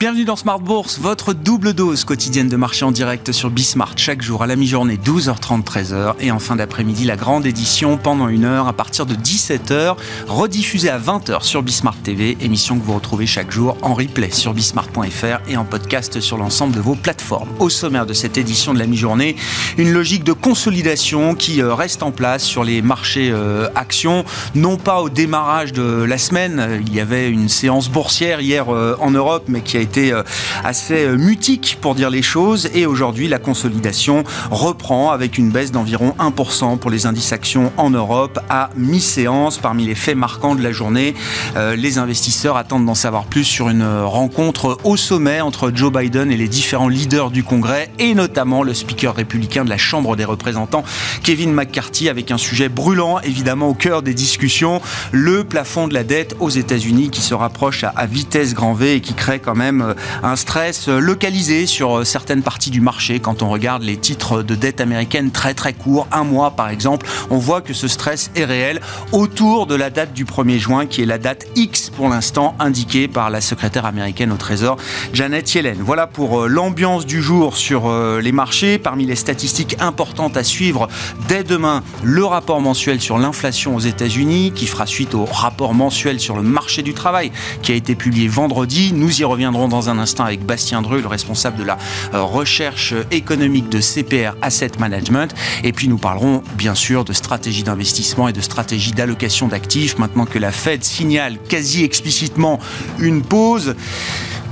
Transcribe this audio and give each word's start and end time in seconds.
Bienvenue 0.00 0.24
dans 0.24 0.36
Smart 0.36 0.60
Bourse, 0.60 1.00
votre 1.00 1.32
double 1.32 1.72
dose 1.72 2.04
quotidienne 2.04 2.48
de 2.48 2.54
marché 2.54 2.84
en 2.84 2.92
direct 2.92 3.32
sur 3.32 3.50
Bismart 3.50 3.94
chaque 3.96 4.22
jour 4.22 4.44
à 4.44 4.46
la 4.46 4.54
mi-journée 4.54 4.96
12h30 4.96 5.64
13h 5.64 6.14
et 6.20 6.30
en 6.30 6.38
fin 6.38 6.54
d'après-midi 6.54 7.04
la 7.04 7.16
grande 7.16 7.46
édition 7.46 7.96
pendant 7.96 8.28
une 8.28 8.44
heure 8.44 8.68
à 8.68 8.72
partir 8.72 9.06
de 9.06 9.16
17h 9.16 9.96
rediffusée 10.28 10.88
à 10.88 11.00
20h 11.00 11.42
sur 11.42 11.64
Bismart 11.64 11.96
TV, 11.96 12.36
émission 12.40 12.78
que 12.78 12.84
vous 12.84 12.94
retrouvez 12.94 13.26
chaque 13.26 13.50
jour 13.50 13.76
en 13.82 13.92
replay 13.92 14.30
sur 14.30 14.54
bismart.fr 14.54 15.40
et 15.48 15.56
en 15.56 15.64
podcast 15.64 16.20
sur 16.20 16.36
l'ensemble 16.36 16.76
de 16.76 16.80
vos 16.80 16.94
plateformes. 16.94 17.48
Au 17.58 17.68
sommaire 17.68 18.06
de 18.06 18.12
cette 18.12 18.38
édition 18.38 18.74
de 18.74 18.78
la 18.78 18.86
mi-journée, 18.86 19.34
une 19.78 19.90
logique 19.90 20.22
de 20.22 20.32
consolidation 20.32 21.34
qui 21.34 21.60
euh, 21.60 21.74
reste 21.74 22.04
en 22.04 22.12
place 22.12 22.44
sur 22.44 22.62
les 22.62 22.82
marchés 22.82 23.32
euh, 23.32 23.68
actions, 23.74 24.24
non 24.54 24.76
pas 24.76 25.00
au 25.00 25.08
démarrage 25.08 25.72
de 25.72 26.04
la 26.04 26.18
semaine, 26.18 26.84
il 26.86 26.94
y 26.94 27.00
avait 27.00 27.28
une 27.28 27.48
séance 27.48 27.88
boursière 27.88 28.40
hier 28.40 28.72
euh, 28.72 28.96
en 29.00 29.10
Europe 29.10 29.46
mais 29.48 29.60
qui 29.60 29.76
a 29.76 29.80
été 29.80 29.87
euh, 29.96 30.22
assez 30.64 31.04
euh, 31.04 31.16
mutique 31.16 31.78
pour 31.80 31.94
dire 31.94 32.10
les 32.10 32.22
choses. 32.22 32.68
Et 32.74 32.86
aujourd'hui, 32.86 33.28
la 33.28 33.38
consolidation 33.38 34.24
reprend 34.50 35.10
avec 35.10 35.38
une 35.38 35.50
baisse 35.50 35.72
d'environ 35.72 36.14
1% 36.18 36.78
pour 36.78 36.90
les 36.90 37.06
indices 37.06 37.32
actions 37.32 37.72
en 37.76 37.90
Europe 37.90 38.38
à 38.48 38.70
mi-séance. 38.76 39.58
Parmi 39.58 39.86
les 39.86 39.94
faits 39.94 40.16
marquants 40.16 40.54
de 40.54 40.62
la 40.62 40.72
journée, 40.72 41.14
euh, 41.56 41.76
les 41.76 41.98
investisseurs 41.98 42.56
attendent 42.56 42.86
d'en 42.86 42.94
savoir 42.94 43.24
plus 43.24 43.44
sur 43.44 43.68
une 43.68 43.86
rencontre 43.86 44.78
au 44.84 44.96
sommet 44.96 45.40
entre 45.40 45.72
Joe 45.74 45.92
Biden 45.92 46.30
et 46.30 46.36
les 46.36 46.48
différents 46.48 46.88
leaders 46.88 47.30
du 47.30 47.44
Congrès 47.44 47.90
et 47.98 48.14
notamment 48.14 48.62
le 48.62 48.74
speaker 48.74 49.14
républicain 49.14 49.64
de 49.64 49.70
la 49.70 49.78
Chambre 49.78 50.16
des 50.16 50.24
représentants, 50.24 50.84
Kevin 51.22 51.52
McCarthy, 51.52 52.08
avec 52.08 52.30
un 52.30 52.38
sujet 52.38 52.68
brûlant 52.68 53.20
évidemment 53.20 53.68
au 53.68 53.74
cœur 53.74 54.02
des 54.02 54.14
discussions, 54.14 54.80
le 55.12 55.44
plafond 55.44 55.88
de 55.88 55.94
la 55.94 56.04
dette 56.04 56.36
aux 56.40 56.50
États-Unis 56.50 57.10
qui 57.10 57.20
se 57.20 57.34
rapproche 57.34 57.84
à 57.84 58.06
vitesse 58.06 58.54
grand 58.54 58.74
V 58.74 58.96
et 58.96 59.00
qui 59.00 59.14
crée 59.14 59.38
quand 59.38 59.54
même 59.54 59.77
euh, 59.82 59.94
un 60.22 60.36
stress 60.36 60.88
euh, 60.88 60.98
localisé 60.98 61.66
sur 61.66 61.98
euh, 61.98 62.04
certaines 62.04 62.42
parties 62.42 62.70
du 62.70 62.80
marché. 62.80 63.20
Quand 63.20 63.42
on 63.42 63.48
regarde 63.48 63.82
les 63.82 63.96
titres 63.96 64.42
de 64.42 64.54
dette 64.54 64.80
américaine 64.80 65.30
très 65.30 65.54
très 65.54 65.72
courts, 65.72 66.06
un 66.12 66.24
mois 66.24 66.52
par 66.52 66.68
exemple, 66.68 67.06
on 67.30 67.38
voit 67.38 67.60
que 67.60 67.72
ce 67.72 67.88
stress 67.88 68.30
est 68.34 68.44
réel 68.44 68.80
autour 69.12 69.66
de 69.66 69.74
la 69.74 69.90
date 69.90 70.12
du 70.12 70.24
1er 70.24 70.58
juin, 70.58 70.86
qui 70.86 71.02
est 71.02 71.06
la 71.06 71.18
date 71.18 71.46
X 71.56 71.90
pour 71.90 72.08
l'instant 72.08 72.54
indiquée 72.58 73.08
par 73.08 73.30
la 73.30 73.40
secrétaire 73.40 73.86
américaine 73.86 74.32
au 74.32 74.36
Trésor, 74.36 74.76
Janet 75.12 75.54
Yellen. 75.54 75.78
Voilà 75.80 76.06
pour 76.06 76.48
l'ambiance 76.48 77.06
du 77.06 77.22
jour 77.22 77.56
sur 77.56 77.92
les 78.20 78.32
marchés. 78.32 78.78
Parmi 78.78 79.06
les 79.06 79.16
statistiques 79.16 79.76
importantes 79.80 80.36
à 80.36 80.44
suivre 80.44 80.88
dès 81.28 81.44
demain, 81.44 81.82
le 82.02 82.24
rapport 82.24 82.60
mensuel 82.60 83.00
sur 83.00 83.18
l'inflation 83.18 83.76
aux 83.76 83.80
États-Unis, 83.80 84.52
qui 84.54 84.66
fera 84.66 84.86
suite 84.86 85.14
au 85.14 85.24
rapport 85.24 85.74
mensuel 85.74 86.20
sur 86.20 86.36
le 86.36 86.42
marché 86.42 86.82
du 86.82 86.94
travail, 86.94 87.30
qui 87.62 87.72
a 87.72 87.74
été 87.74 87.94
publié 87.94 88.28
vendredi. 88.28 88.92
Nous 88.92 89.20
y 89.20 89.24
reviendrons 89.24 89.67
dans 89.68 89.90
un 89.90 89.98
instant 89.98 90.24
avec 90.24 90.44
Bastien 90.44 90.82
Dreux, 90.82 91.00
le 91.00 91.08
responsable 91.08 91.56
de 91.58 91.64
la 91.64 91.78
euh, 92.14 92.22
recherche 92.22 92.94
économique 93.10 93.68
de 93.68 93.80
CPR 93.80 94.36
Asset 94.42 94.72
Management. 94.78 95.34
Et 95.64 95.72
puis 95.72 95.88
nous 95.88 95.98
parlerons 95.98 96.42
bien 96.56 96.74
sûr 96.74 97.04
de 97.04 97.12
stratégie 97.12 97.62
d'investissement 97.62 98.28
et 98.28 98.32
de 98.32 98.40
stratégie 98.40 98.92
d'allocation 98.92 99.48
d'actifs. 99.48 99.98
Maintenant 99.98 100.26
que 100.26 100.38
la 100.38 100.52
Fed 100.52 100.84
signale 100.84 101.38
quasi 101.48 101.84
explicitement 101.84 102.58
une 102.98 103.22
pause. 103.22 103.74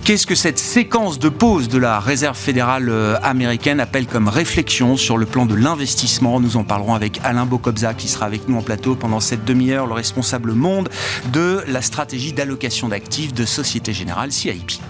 Qu'est-ce 0.06 0.28
que 0.28 0.36
cette 0.36 0.60
séquence 0.60 1.18
de 1.18 1.28
pause 1.28 1.68
de 1.68 1.78
la 1.78 1.98
Réserve 1.98 2.36
fédérale 2.36 2.88
euh, 2.90 3.16
américaine 3.24 3.80
appelle 3.80 4.06
comme 4.06 4.28
réflexion 4.28 4.96
sur 4.96 5.18
le 5.18 5.26
plan 5.26 5.46
de 5.46 5.54
l'investissement? 5.56 6.38
Nous 6.38 6.56
en 6.56 6.62
parlerons 6.62 6.94
avec 6.94 7.18
Alain 7.24 7.44
Bocobza 7.44 7.92
qui 7.92 8.06
sera 8.06 8.26
avec 8.26 8.48
nous 8.48 8.56
en 8.56 8.62
plateau 8.62 8.94
pendant 8.94 9.18
cette 9.18 9.44
demi-heure, 9.44 9.88
le 9.88 9.94
responsable 9.94 10.52
monde 10.52 10.90
de 11.32 11.64
la 11.66 11.82
stratégie 11.82 12.32
d'allocation 12.32 12.88
d'actifs 12.88 13.34
de 13.34 13.44
Société 13.44 13.92
Générale 13.92 14.30
CIP. 14.30 14.80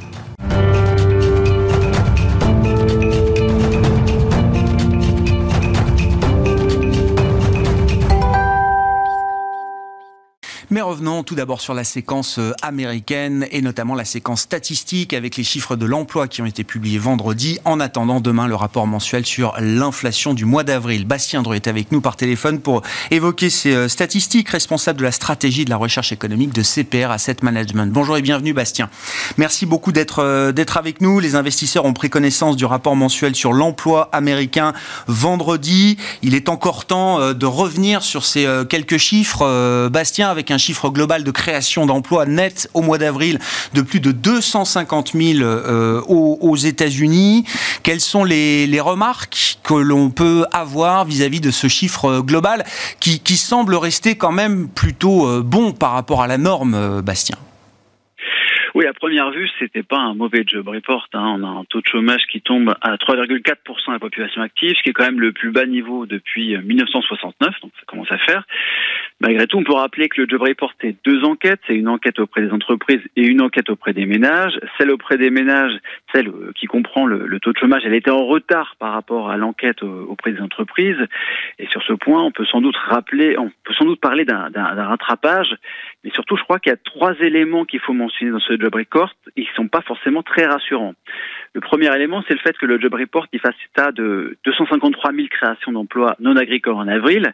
Mais 10.76 10.82
revenons 10.82 11.22
tout 11.22 11.34
d'abord 11.34 11.62
sur 11.62 11.72
la 11.72 11.84
séquence 11.84 12.38
euh, 12.38 12.52
américaine 12.60 13.46
et 13.50 13.62
notamment 13.62 13.94
la 13.94 14.04
séquence 14.04 14.42
statistique 14.42 15.14
avec 15.14 15.38
les 15.38 15.42
chiffres 15.42 15.74
de 15.74 15.86
l'emploi 15.86 16.28
qui 16.28 16.42
ont 16.42 16.44
été 16.44 16.64
publiés 16.64 16.98
vendredi. 16.98 17.58
En 17.64 17.80
attendant 17.80 18.20
demain 18.20 18.46
le 18.46 18.56
rapport 18.56 18.86
mensuel 18.86 19.24
sur 19.24 19.54
l'inflation 19.58 20.34
du 20.34 20.44
mois 20.44 20.64
d'avril. 20.64 21.06
Bastien 21.06 21.40
Dreux 21.40 21.54
est 21.54 21.66
avec 21.66 21.92
nous 21.92 22.02
par 22.02 22.14
téléphone 22.16 22.60
pour 22.60 22.82
évoquer 23.10 23.48
ces 23.48 23.74
euh, 23.74 23.88
statistiques, 23.88 24.50
responsable 24.50 24.98
de 24.98 25.04
la 25.04 25.12
stratégie 25.12 25.64
de 25.64 25.70
la 25.70 25.78
recherche 25.78 26.12
économique 26.12 26.52
de 26.52 26.62
CPR 26.62 27.10
Asset 27.10 27.36
Management. 27.40 27.90
Bonjour 27.90 28.18
et 28.18 28.20
bienvenue 28.20 28.52
Bastien. 28.52 28.90
Merci 29.38 29.64
beaucoup 29.64 29.92
d'être 29.92 30.18
euh, 30.18 30.52
d'être 30.52 30.76
avec 30.76 31.00
nous. 31.00 31.20
Les 31.20 31.36
investisseurs 31.36 31.86
ont 31.86 31.94
pris 31.94 32.10
connaissance 32.10 32.54
du 32.54 32.66
rapport 32.66 32.96
mensuel 32.96 33.34
sur 33.34 33.54
l'emploi 33.54 34.10
américain 34.12 34.74
vendredi. 35.06 35.96
Il 36.20 36.34
est 36.34 36.50
encore 36.50 36.84
temps 36.84 37.32
de 37.32 37.46
revenir 37.46 38.02
sur 38.02 38.26
ces 38.26 38.46
quelques 38.68 38.98
chiffres. 38.98 39.88
Bastien, 39.88 40.28
avec 40.28 40.50
un 40.50 40.58
chiffre 40.66 40.90
global 40.90 41.22
de 41.22 41.30
création 41.30 41.86
d'emplois 41.86 42.26
net 42.26 42.68
au 42.74 42.82
mois 42.82 42.98
d'avril 42.98 43.38
de 43.72 43.82
plus 43.82 44.00
de 44.00 44.10
250 44.10 45.12
000 45.12 45.40
euh, 45.44 46.00
aux, 46.08 46.56
États-Unis. 46.56 47.44
Quelles 47.84 48.00
sont 48.00 48.24
les, 48.24 48.80
remarques 48.80 49.58
que 49.62 49.74
l'on 49.74 50.10
peut 50.10 50.44
avoir 50.52 51.04
vis-à-vis 51.04 51.40
de 51.40 51.50
ce 51.50 51.68
chiffre 51.68 52.20
global 52.20 52.64
qui, 53.00 53.20
qui, 53.22 53.36
semble 53.36 53.74
rester 53.76 54.16
quand 54.16 54.32
même 54.32 54.68
plutôt 54.68 55.28
euh, 55.28 55.42
bon 55.42 55.72
par 55.72 55.92
rapport 55.92 56.22
à 56.22 56.26
la 56.26 56.36
norme, 56.36 56.74
euh, 56.74 57.00
Bastien? 57.00 57.36
Oui, 58.74 58.84
à 58.86 58.92
première 58.92 59.30
vue, 59.30 59.48
c'était 59.58 59.82
pas 59.82 59.98
un 59.98 60.14
mauvais 60.14 60.42
job 60.46 60.68
report. 60.68 61.06
Hein. 61.14 61.38
On 61.38 61.44
a 61.44 61.60
un 61.60 61.64
taux 61.64 61.80
de 61.80 61.86
chômage 61.86 62.22
qui 62.30 62.42
tombe 62.42 62.74
à 62.82 62.96
3,4% 62.96 63.86
de 63.86 63.92
la 63.92 63.98
population 63.98 64.42
active, 64.42 64.74
ce 64.76 64.82
qui 64.82 64.90
est 64.90 64.92
quand 64.92 65.06
même 65.06 65.20
le 65.20 65.32
plus 65.32 65.50
bas 65.50 65.64
niveau 65.64 66.04
depuis 66.06 66.58
1969, 66.58 67.54
donc 67.62 67.72
ça 67.78 67.86
commence 67.86 68.12
à 68.12 68.18
faire. 68.18 68.44
Malgré 69.18 69.46
tout, 69.46 69.56
on 69.56 69.64
peut 69.64 69.72
rappeler 69.72 70.10
que 70.10 70.20
le 70.20 70.28
job 70.28 70.42
report 70.42 70.74
est 70.82 70.94
deux 71.04 71.24
enquêtes. 71.24 71.60
C'est 71.66 71.74
une 71.74 71.88
enquête 71.88 72.18
auprès 72.18 72.42
des 72.42 72.50
entreprises 72.50 73.00
et 73.16 73.22
une 73.22 73.40
enquête 73.40 73.70
auprès 73.70 73.94
des 73.94 74.04
ménages. 74.04 74.58
Celle 74.76 74.90
auprès 74.90 75.16
des 75.16 75.30
ménages, 75.30 75.72
celle 76.12 76.28
euh, 76.28 76.52
qui 76.54 76.66
comprend 76.66 77.06
le, 77.06 77.40
taux 77.40 77.52
de 77.52 77.58
chômage, 77.58 77.82
elle 77.86 77.94
était 77.94 78.10
en 78.10 78.26
retard 78.26 78.76
par 78.78 78.92
rapport 78.92 79.30
à 79.30 79.38
l'enquête 79.38 79.82
auprès 79.82 80.32
des 80.32 80.40
entreprises. 80.40 80.98
Et 81.58 81.66
sur 81.68 81.82
ce 81.82 81.94
point, 81.94 82.22
on 82.22 82.30
peut 82.30 82.44
sans 82.44 82.60
doute 82.60 82.76
rappeler, 82.76 83.38
on 83.38 83.50
peut 83.64 83.72
sans 83.72 83.86
doute 83.86 84.00
parler 84.00 84.26
d'un 84.26 84.50
rattrapage. 84.52 85.56
Mais 86.04 86.10
surtout, 86.10 86.36
je 86.36 86.42
crois 86.42 86.58
qu'il 86.58 86.70
y 86.70 86.74
a 86.74 86.78
trois 86.84 87.14
éléments 87.20 87.64
qu'il 87.64 87.80
faut 87.80 87.94
mentionner 87.94 88.32
dans 88.32 88.40
ce 88.40 88.60
job 88.60 88.74
report. 88.74 89.14
Ils 89.36 89.44
ne 89.44 89.54
sont 89.54 89.68
pas 89.68 89.80
forcément 89.80 90.22
très 90.22 90.44
rassurants. 90.44 90.94
Le 91.54 91.62
premier 91.62 91.94
élément, 91.94 92.22
c'est 92.28 92.34
le 92.34 92.40
fait 92.40 92.56
que 92.58 92.66
le 92.66 92.78
job 92.78 92.92
report 92.92 93.26
il 93.32 93.40
fasse 93.40 93.54
état 93.72 93.92
de 93.92 94.36
253 94.44 95.12
000 95.12 95.28
créations 95.30 95.72
d'emplois 95.72 96.16
non 96.20 96.36
agricoles 96.36 96.74
en 96.74 96.86
avril, 96.86 97.32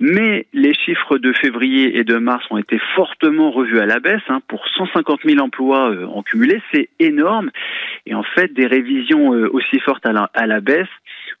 mais 0.00 0.46
les 0.52 0.74
chiffres 0.74 1.18
de 1.20 1.32
février 1.32 1.98
et 1.98 2.04
de 2.04 2.16
mars 2.16 2.44
ont 2.50 2.58
été 2.58 2.78
fortement 2.94 3.50
revus 3.50 3.80
à 3.80 3.86
la 3.86 4.00
baisse. 4.00 4.22
Hein, 4.28 4.40
pour 4.48 4.66
150 4.76 5.20
000 5.24 5.38
emplois 5.38 5.90
euh, 5.90 6.06
en 6.06 6.22
cumulé, 6.22 6.60
c'est 6.72 6.88
énorme. 6.98 7.50
Et 8.06 8.14
en 8.14 8.22
fait, 8.22 8.52
des 8.52 8.66
révisions 8.66 9.34
euh, 9.34 9.48
aussi 9.52 9.78
fortes 9.80 10.06
à 10.06 10.12
la, 10.12 10.30
à 10.34 10.46
la 10.46 10.60
baisse, 10.60 10.88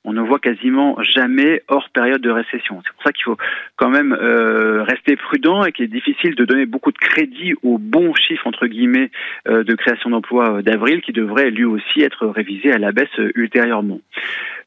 on 0.04 0.12
ne 0.12 0.20
voit 0.20 0.38
quasiment 0.38 0.96
jamais 1.02 1.62
hors 1.68 1.88
période 1.90 2.20
de 2.20 2.30
récession. 2.30 2.80
C'est 2.84 2.92
pour 2.92 3.02
ça 3.02 3.12
qu'il 3.12 3.24
faut 3.24 3.36
quand 3.76 3.90
même 3.90 4.12
euh, 4.12 4.82
rester 4.82 5.16
prudent 5.16 5.64
et 5.64 5.72
qu'il 5.72 5.84
est 5.84 5.88
difficile 5.88 6.34
de 6.34 6.44
donner 6.44 6.66
beaucoup 6.66 6.92
de 6.92 6.98
crédit 6.98 7.54
au 7.62 7.78
bon 7.78 8.14
chiffre 8.14 8.46
entre 8.46 8.66
guillemets 8.66 9.10
euh, 9.48 9.64
de 9.64 9.74
création 9.74 10.10
d'emplois 10.10 10.58
euh, 10.58 10.62
d'avril 10.62 11.00
qui 11.02 11.12
devrait 11.12 11.50
lui 11.50 11.64
aussi 11.64 12.02
être 12.02 12.26
révisé 12.26 12.72
à 12.72 12.78
la 12.78 12.92
baisse 12.92 13.08
ultérieurement. 13.34 14.00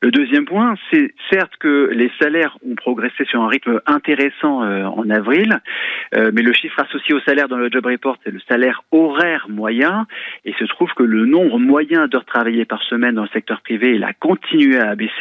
Le 0.01 0.11
deuxième 0.11 0.45
point, 0.45 0.75
c'est 0.91 1.13
certes 1.31 1.53
que 1.59 1.89
les 1.93 2.11
salaires 2.21 2.57
ont 2.67 2.75
progressé 2.75 3.23
sur 3.23 3.41
un 3.41 3.47
rythme 3.47 3.79
intéressant 3.85 4.59
en 4.59 5.09
avril, 5.09 5.61
mais 6.13 6.41
le 6.41 6.51
chiffre 6.51 6.77
associé 6.81 7.15
au 7.15 7.21
salaire 7.21 7.47
dans 7.47 7.55
le 7.55 7.69
job 7.71 7.85
report, 7.85 8.17
c'est 8.21 8.31
le 8.31 8.41
salaire 8.49 8.83
horaire 8.91 9.45
moyen, 9.47 10.05
et 10.43 10.49
il 10.49 10.55
se 10.55 10.65
trouve 10.65 10.91
que 10.93 11.03
le 11.03 11.25
nombre 11.25 11.57
moyen 11.57 12.07
d'heures 12.07 12.25
travaillées 12.25 12.65
par 12.65 12.83
semaine 12.83 13.15
dans 13.15 13.23
le 13.23 13.29
secteur 13.29 13.61
privé, 13.61 13.95
il 13.95 14.03
a 14.03 14.11
continué 14.11 14.77
à 14.77 14.95
baisser 14.95 15.12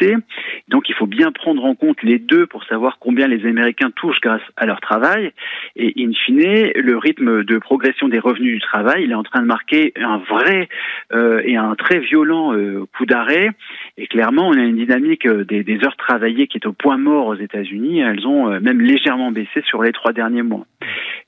donc 0.67 0.89
il 0.89 0.95
faut 0.95 1.07
bien 1.07 1.31
prendre 1.31 1.63
en 1.65 1.75
compte 1.75 2.01
les 2.03 2.19
deux 2.19 2.45
pour 2.47 2.63
savoir 2.65 2.97
combien 2.99 3.27
les 3.27 3.45
Américains 3.45 3.91
touchent 3.91 4.21
grâce 4.21 4.41
à 4.57 4.65
leur 4.65 4.79
travail. 4.79 5.31
Et 5.75 5.93
in 5.97 6.11
fine, 6.13 6.71
le 6.75 6.97
rythme 6.97 7.43
de 7.43 7.57
progression 7.57 8.07
des 8.07 8.19
revenus 8.19 8.55
du 8.55 8.61
travail, 8.61 9.03
il 9.03 9.11
est 9.11 9.15
en 9.15 9.23
train 9.23 9.41
de 9.41 9.47
marquer 9.47 9.93
un 9.95 10.17
vrai 10.17 10.69
euh, 11.13 11.41
et 11.43 11.55
un 11.57 11.75
très 11.75 11.99
violent 11.99 12.53
euh, 12.53 12.85
coup 12.95 13.05
d'arrêt. 13.05 13.49
Et 13.97 14.07
clairement, 14.07 14.47
on 14.47 14.53
a 14.53 14.61
une 14.61 14.77
dynamique 14.77 15.25
euh, 15.25 15.43
des, 15.43 15.79
heures 15.83 15.97
travaillées 15.97 16.47
qui 16.47 16.57
est 16.57 16.67
au 16.67 16.73
point 16.73 16.97
mort 16.97 17.27
aux 17.27 17.35
États-Unis. 17.35 17.99
Elles 17.99 18.25
ont 18.27 18.59
même 18.59 18.81
légèrement 18.81 19.31
baissé 19.31 19.61
sur 19.65 19.83
les 19.83 19.91
trois 19.91 20.13
derniers 20.13 20.43
mois. 20.43 20.65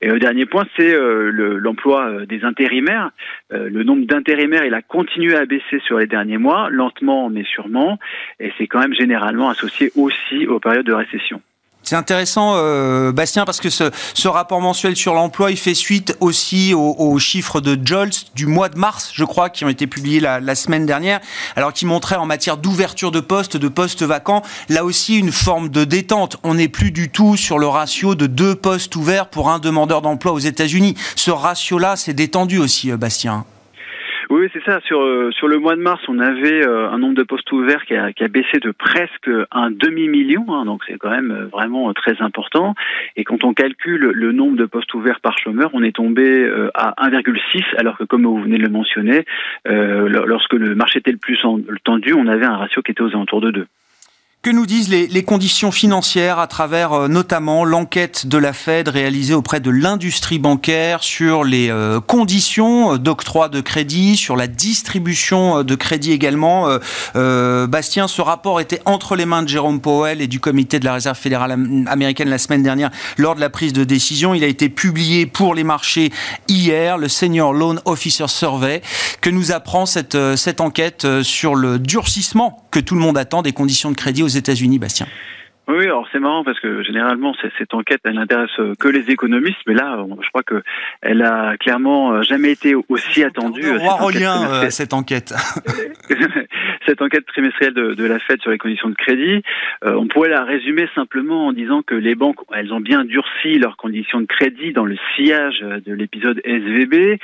Et 0.00 0.08
le 0.08 0.18
dernier 0.18 0.46
point, 0.46 0.64
c'est 0.76 0.94
l'emploi 0.94 2.26
des 2.26 2.44
intérimaires. 2.44 3.10
le 3.50 3.82
nombre 3.82 4.06
d'intérimaires, 4.06 4.64
il 4.64 4.74
a 4.74 4.82
continué 4.82 5.34
à 5.34 5.46
baisser 5.46 5.80
sur 5.84 5.98
les 5.98 6.06
derniers 6.06 6.36
mois, 6.38 6.68
lentement 6.70 7.30
mais 7.30 7.44
sûrement. 7.44 7.98
C'est 8.58 8.66
quand 8.66 8.80
même 8.80 8.94
généralement 8.94 9.50
associé 9.50 9.92
aussi 9.96 10.46
aux 10.46 10.60
périodes 10.60 10.86
de 10.86 10.92
récession. 10.92 11.40
C'est 11.86 11.94
intéressant, 11.94 12.54
euh, 12.56 13.12
Bastien, 13.12 13.44
parce 13.44 13.60
que 13.60 13.70
ce, 13.70 14.26
rapport 14.26 14.60
mensuel 14.60 14.96
sur 14.96 15.14
l'emploi, 15.14 15.52
il 15.52 15.56
fait 15.56 15.72
suite 15.72 16.16
aussi 16.18 16.74
aux, 16.74 17.18
chiffres 17.20 17.60
de 17.60 17.78
Jolts 17.80 18.32
du 18.34 18.46
mois 18.46 18.68
de 18.68 18.76
mars, 18.76 19.12
je 19.14 19.22
crois, 19.22 19.50
qui 19.50 19.64
ont 19.64 19.68
été 19.68 19.86
publiés 19.86 20.18
la, 20.18 20.54
semaine 20.56 20.84
dernière, 20.84 21.20
alors 21.54 21.72
qui 21.72 21.86
montraient 21.86 22.16
en 22.16 22.26
matière 22.26 22.56
d'ouverture 22.56 23.12
de 23.12 23.20
postes, 23.20 23.56
de 23.56 23.68
postes 23.68 24.02
vacants, 24.02 24.42
là 24.68 24.84
aussi 24.84 25.16
une 25.16 25.30
forme 25.30 25.68
de 25.68 25.84
détente. 25.84 26.38
On 26.42 26.54
n'est 26.54 26.66
plus 26.66 26.90
du 26.90 27.08
tout 27.08 27.36
sur 27.36 27.56
le 27.56 27.68
ratio 27.68 28.16
de 28.16 28.26
deux 28.26 28.56
postes 28.56 28.96
ouverts 28.96 29.28
pour 29.28 29.48
un 29.48 29.60
demandeur 29.60 30.02
d'emploi 30.02 30.32
aux 30.32 30.40
États-Unis. 30.40 30.96
Ce 31.14 31.30
ratio-là 31.30 31.94
s'est 31.94 32.14
détendu 32.14 32.58
aussi, 32.58 32.90
euh, 32.90 32.96
Bastien. 32.96 33.44
Oui, 34.28 34.48
c'est 34.52 34.62
ça. 34.64 34.80
Sur 34.80 35.02
euh, 35.02 35.30
sur 35.30 35.46
le 35.46 35.58
mois 35.58 35.76
de 35.76 35.80
mars, 35.80 36.02
on 36.08 36.18
avait 36.18 36.66
euh, 36.66 36.90
un 36.90 36.98
nombre 36.98 37.14
de 37.14 37.22
postes 37.22 37.50
ouverts 37.52 37.84
qui 37.84 37.94
a, 37.94 38.28
baissé 38.28 38.58
de 38.58 38.72
presque 38.72 39.30
un 39.52 39.70
demi 39.70 40.08
million, 40.08 40.44
hein, 40.48 40.64
donc 40.64 40.82
c'est 40.86 40.98
quand 40.98 41.10
même 41.10 41.30
euh, 41.30 41.46
vraiment 41.46 41.92
très 41.94 42.20
important. 42.20 42.74
Et 43.14 43.22
quand 43.22 43.44
on 43.44 43.54
calcule 43.54 44.10
le 44.12 44.32
nombre 44.32 44.56
de 44.56 44.64
postes 44.64 44.92
ouverts 44.94 45.20
par 45.20 45.38
chômeur, 45.38 45.70
on 45.74 45.82
est 45.82 45.94
tombé 45.94 46.50
à 46.74 46.94
1,6, 47.08 47.62
alors 47.78 47.96
que 47.96 48.04
comme 48.04 48.24
vous 48.24 48.42
venez 48.42 48.58
de 48.58 48.62
le 48.62 48.68
mentionner, 48.68 49.24
lorsque 49.64 50.54
le 50.54 50.74
marché 50.74 50.98
était 50.98 51.12
le 51.12 51.18
plus 51.18 51.38
tendu, 51.84 52.12
on 52.14 52.26
avait 52.26 52.46
un 52.46 52.56
ratio 52.56 52.82
qui 52.82 52.90
était 52.90 53.02
aux 53.02 53.10
alentours 53.10 53.40
de 53.40 53.50
2. 53.50 53.66
Que 54.46 54.52
nous 54.52 54.64
disent 54.64 54.88
les, 54.88 55.24
conditions 55.24 55.72
financières 55.72 56.38
à 56.38 56.46
travers 56.46 56.92
euh, 56.92 57.08
notamment 57.08 57.64
l'enquête 57.64 58.28
de 58.28 58.38
la 58.38 58.52
Fed 58.52 58.86
réalisée 58.86 59.34
auprès 59.34 59.58
de 59.58 59.70
l'industrie 59.70 60.38
bancaire 60.38 61.02
sur 61.02 61.42
les 61.42 61.68
euh, 61.68 61.98
conditions 61.98 62.92
euh, 62.92 62.96
d'octroi 62.96 63.48
de 63.48 63.60
crédit, 63.60 64.16
sur 64.16 64.36
la 64.36 64.46
distribution 64.46 65.64
de 65.64 65.74
crédit 65.74 66.12
également 66.12 66.78
Bastien, 67.14 68.06
ce 68.06 68.22
rapport 68.22 68.60
était 68.60 68.80
entre 68.84 69.16
les 69.16 69.26
mains 69.26 69.42
de 69.42 69.48
Jérôme 69.48 69.80
Powell 69.80 70.20
et 70.20 70.28
du 70.28 70.38
comité 70.38 70.78
de 70.78 70.84
la 70.84 70.94
Réserve 70.94 71.18
fédérale 71.18 71.50
américaine 71.88 72.28
la 72.28 72.38
semaine 72.38 72.62
dernière 72.62 72.92
lors 73.16 73.34
de 73.34 73.40
la 73.40 73.50
prise 73.50 73.72
de 73.72 73.82
décision. 73.82 74.32
Il 74.32 74.44
a 74.44 74.46
été 74.46 74.68
publié 74.68 75.26
pour 75.26 75.56
les 75.56 75.64
marchés 75.64 76.12
hier, 76.46 76.98
le 76.98 77.08
Senior 77.08 77.52
Loan 77.52 77.76
Officer 77.84 78.28
Survey, 78.28 78.80
que 79.20 79.30
nous 79.30 79.50
apprend 79.50 79.86
cette, 79.86 80.16
cette 80.36 80.60
enquête 80.60 81.22
sur 81.22 81.56
le 81.56 81.80
durcissement 81.80 82.62
que 82.76 82.80
tout 82.80 82.94
le 82.94 83.00
monde 83.00 83.16
attend 83.16 83.40
des 83.40 83.52
conditions 83.52 83.90
de 83.90 83.96
crédit 83.96 84.22
aux 84.22 84.35
États-Unis, 84.36 84.78
Bastien 84.78 85.06
oui, 85.68 85.84
alors 85.84 86.08
c'est 86.12 86.20
marrant 86.20 86.44
parce 86.44 86.60
que 86.60 86.82
généralement 86.82 87.34
cette 87.58 87.74
enquête 87.74 88.00
elle 88.04 88.14
n'intéresse 88.14 88.50
que 88.78 88.88
les 88.88 89.10
économistes, 89.10 89.58
mais 89.66 89.74
là 89.74 90.04
je 90.22 90.28
crois 90.28 90.42
que 90.42 90.62
elle 91.02 91.22
a 91.22 91.56
clairement 91.58 92.22
jamais 92.22 92.52
été 92.52 92.74
aussi 92.88 93.24
attendue. 93.24 93.62
Lien 94.10 94.48
euh, 94.50 94.70
cette 94.70 94.94
enquête. 94.94 95.34
cette 96.86 97.02
enquête 97.02 97.26
trimestrielle 97.26 97.74
de, 97.74 97.94
de, 97.94 98.04
la 98.04 98.20
Fed 98.20 98.40
sur 98.42 98.50
les 98.50 98.58
conditions 98.58 98.88
de 98.88 98.94
crédit, 98.94 99.42
euh, 99.84 99.94
on 99.94 100.06
pourrait 100.06 100.28
la 100.28 100.44
résumer 100.44 100.88
simplement 100.94 101.46
en 101.46 101.52
disant 101.52 101.82
que 101.82 101.94
les 101.94 102.14
banques 102.14 102.38
elles 102.54 102.72
ont 102.72 102.80
bien 102.80 103.04
durci 103.04 103.58
leurs 103.58 103.76
conditions 103.76 104.20
de 104.20 104.26
crédit 104.26 104.72
dans 104.72 104.84
le 104.84 104.96
sillage 105.16 105.60
de 105.60 105.92
l'épisode 105.92 106.40
SVB, 106.44 107.18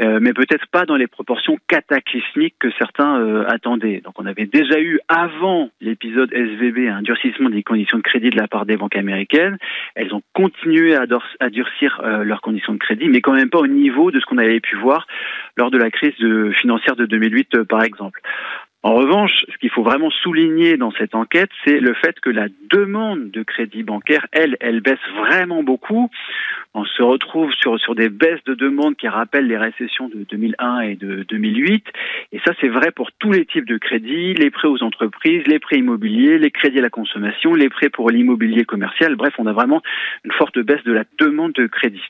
euh, 0.00 0.18
mais 0.20 0.32
peut-être 0.32 0.66
pas 0.68 0.86
dans 0.86 0.96
les 0.96 1.06
proportions 1.06 1.58
cataclysmiques 1.68 2.54
que 2.58 2.70
certains 2.78 3.44
attendaient. 3.46 4.00
Donc 4.02 4.14
on 4.18 4.26
avait 4.26 4.46
déjà 4.46 4.80
eu 4.80 5.00
avant 5.08 5.68
l'épisode 5.80 6.32
SVB 6.32 6.88
un 6.88 7.02
durcissement 7.02 7.50
des 7.50 7.62
conditions 7.62 7.81
de 7.84 8.02
crédit 8.02 8.30
de 8.30 8.36
la 8.36 8.48
part 8.48 8.66
des 8.66 8.76
banques 8.76 8.96
américaines. 8.96 9.58
Elles 9.94 10.14
ont 10.14 10.22
continué 10.34 10.94
à, 10.96 11.06
durcir 11.50 12.00
euh, 12.04 12.24
leurs 12.24 12.40
conditions 12.40 12.72
de 12.72 12.78
crédit, 12.78 13.08
mais 13.08 13.20
quand 13.20 13.32
même 13.32 13.50
pas 13.50 13.58
au 13.58 13.66
niveau 13.66 14.10
de 14.10 14.20
ce 14.20 14.26
qu'on 14.26 14.38
avait 14.38 14.60
pu 14.60 14.76
voir 14.76 15.06
lors 15.56 15.70
de 15.70 15.78
la 15.78 15.90
crise 15.90 16.14
financière 16.54 16.96
de 16.96 17.06
2008, 17.06 17.54
euh, 17.54 17.64
par 17.64 17.82
exemple. 17.82 18.20
En 18.84 18.94
revanche, 18.94 19.44
ce 19.48 19.56
qu'il 19.58 19.70
faut 19.70 19.84
vraiment 19.84 20.10
souligner 20.10 20.76
dans 20.76 20.90
cette 20.92 21.14
enquête, 21.14 21.50
c'est 21.64 21.78
le 21.78 21.94
fait 21.94 22.18
que 22.18 22.30
la 22.30 22.48
demande 22.70 23.30
de 23.30 23.44
crédit 23.44 23.84
bancaire, 23.84 24.26
elle, 24.32 24.56
elle 24.60 24.80
baisse 24.80 24.98
vraiment 25.16 25.62
beaucoup 25.62 26.10
on 26.74 26.84
se 26.84 27.02
retrouve 27.02 27.52
sur, 27.52 27.78
sur 27.78 27.94
des 27.94 28.08
baisses 28.08 28.42
de 28.44 28.54
demande 28.54 28.96
qui 28.96 29.06
rappellent 29.06 29.46
les 29.46 29.58
récessions 29.58 30.08
de 30.08 30.24
2001 30.30 30.80
et 30.80 30.94
de 30.94 31.24
2008. 31.28 31.84
Et 32.32 32.40
ça, 32.46 32.52
c'est 32.60 32.68
vrai 32.68 32.90
pour 32.92 33.12
tous 33.12 33.30
les 33.30 33.44
types 33.44 33.66
de 33.66 33.76
crédits, 33.76 34.32
les 34.32 34.50
prêts 34.50 34.68
aux 34.68 34.82
entreprises, 34.82 35.46
les 35.46 35.58
prêts 35.58 35.76
immobiliers, 35.76 36.38
les 36.38 36.50
crédits 36.50 36.78
à 36.78 36.82
la 36.82 36.88
consommation, 36.88 37.54
les 37.54 37.68
prêts 37.68 37.90
pour 37.90 38.08
l'immobilier 38.08 38.64
commercial. 38.64 39.16
Bref, 39.16 39.34
on 39.36 39.46
a 39.46 39.52
vraiment 39.52 39.82
une 40.24 40.32
forte 40.32 40.58
baisse 40.58 40.82
de 40.84 40.92
la 40.92 41.04
demande 41.18 41.52
de 41.52 41.66
crédit. 41.66 42.02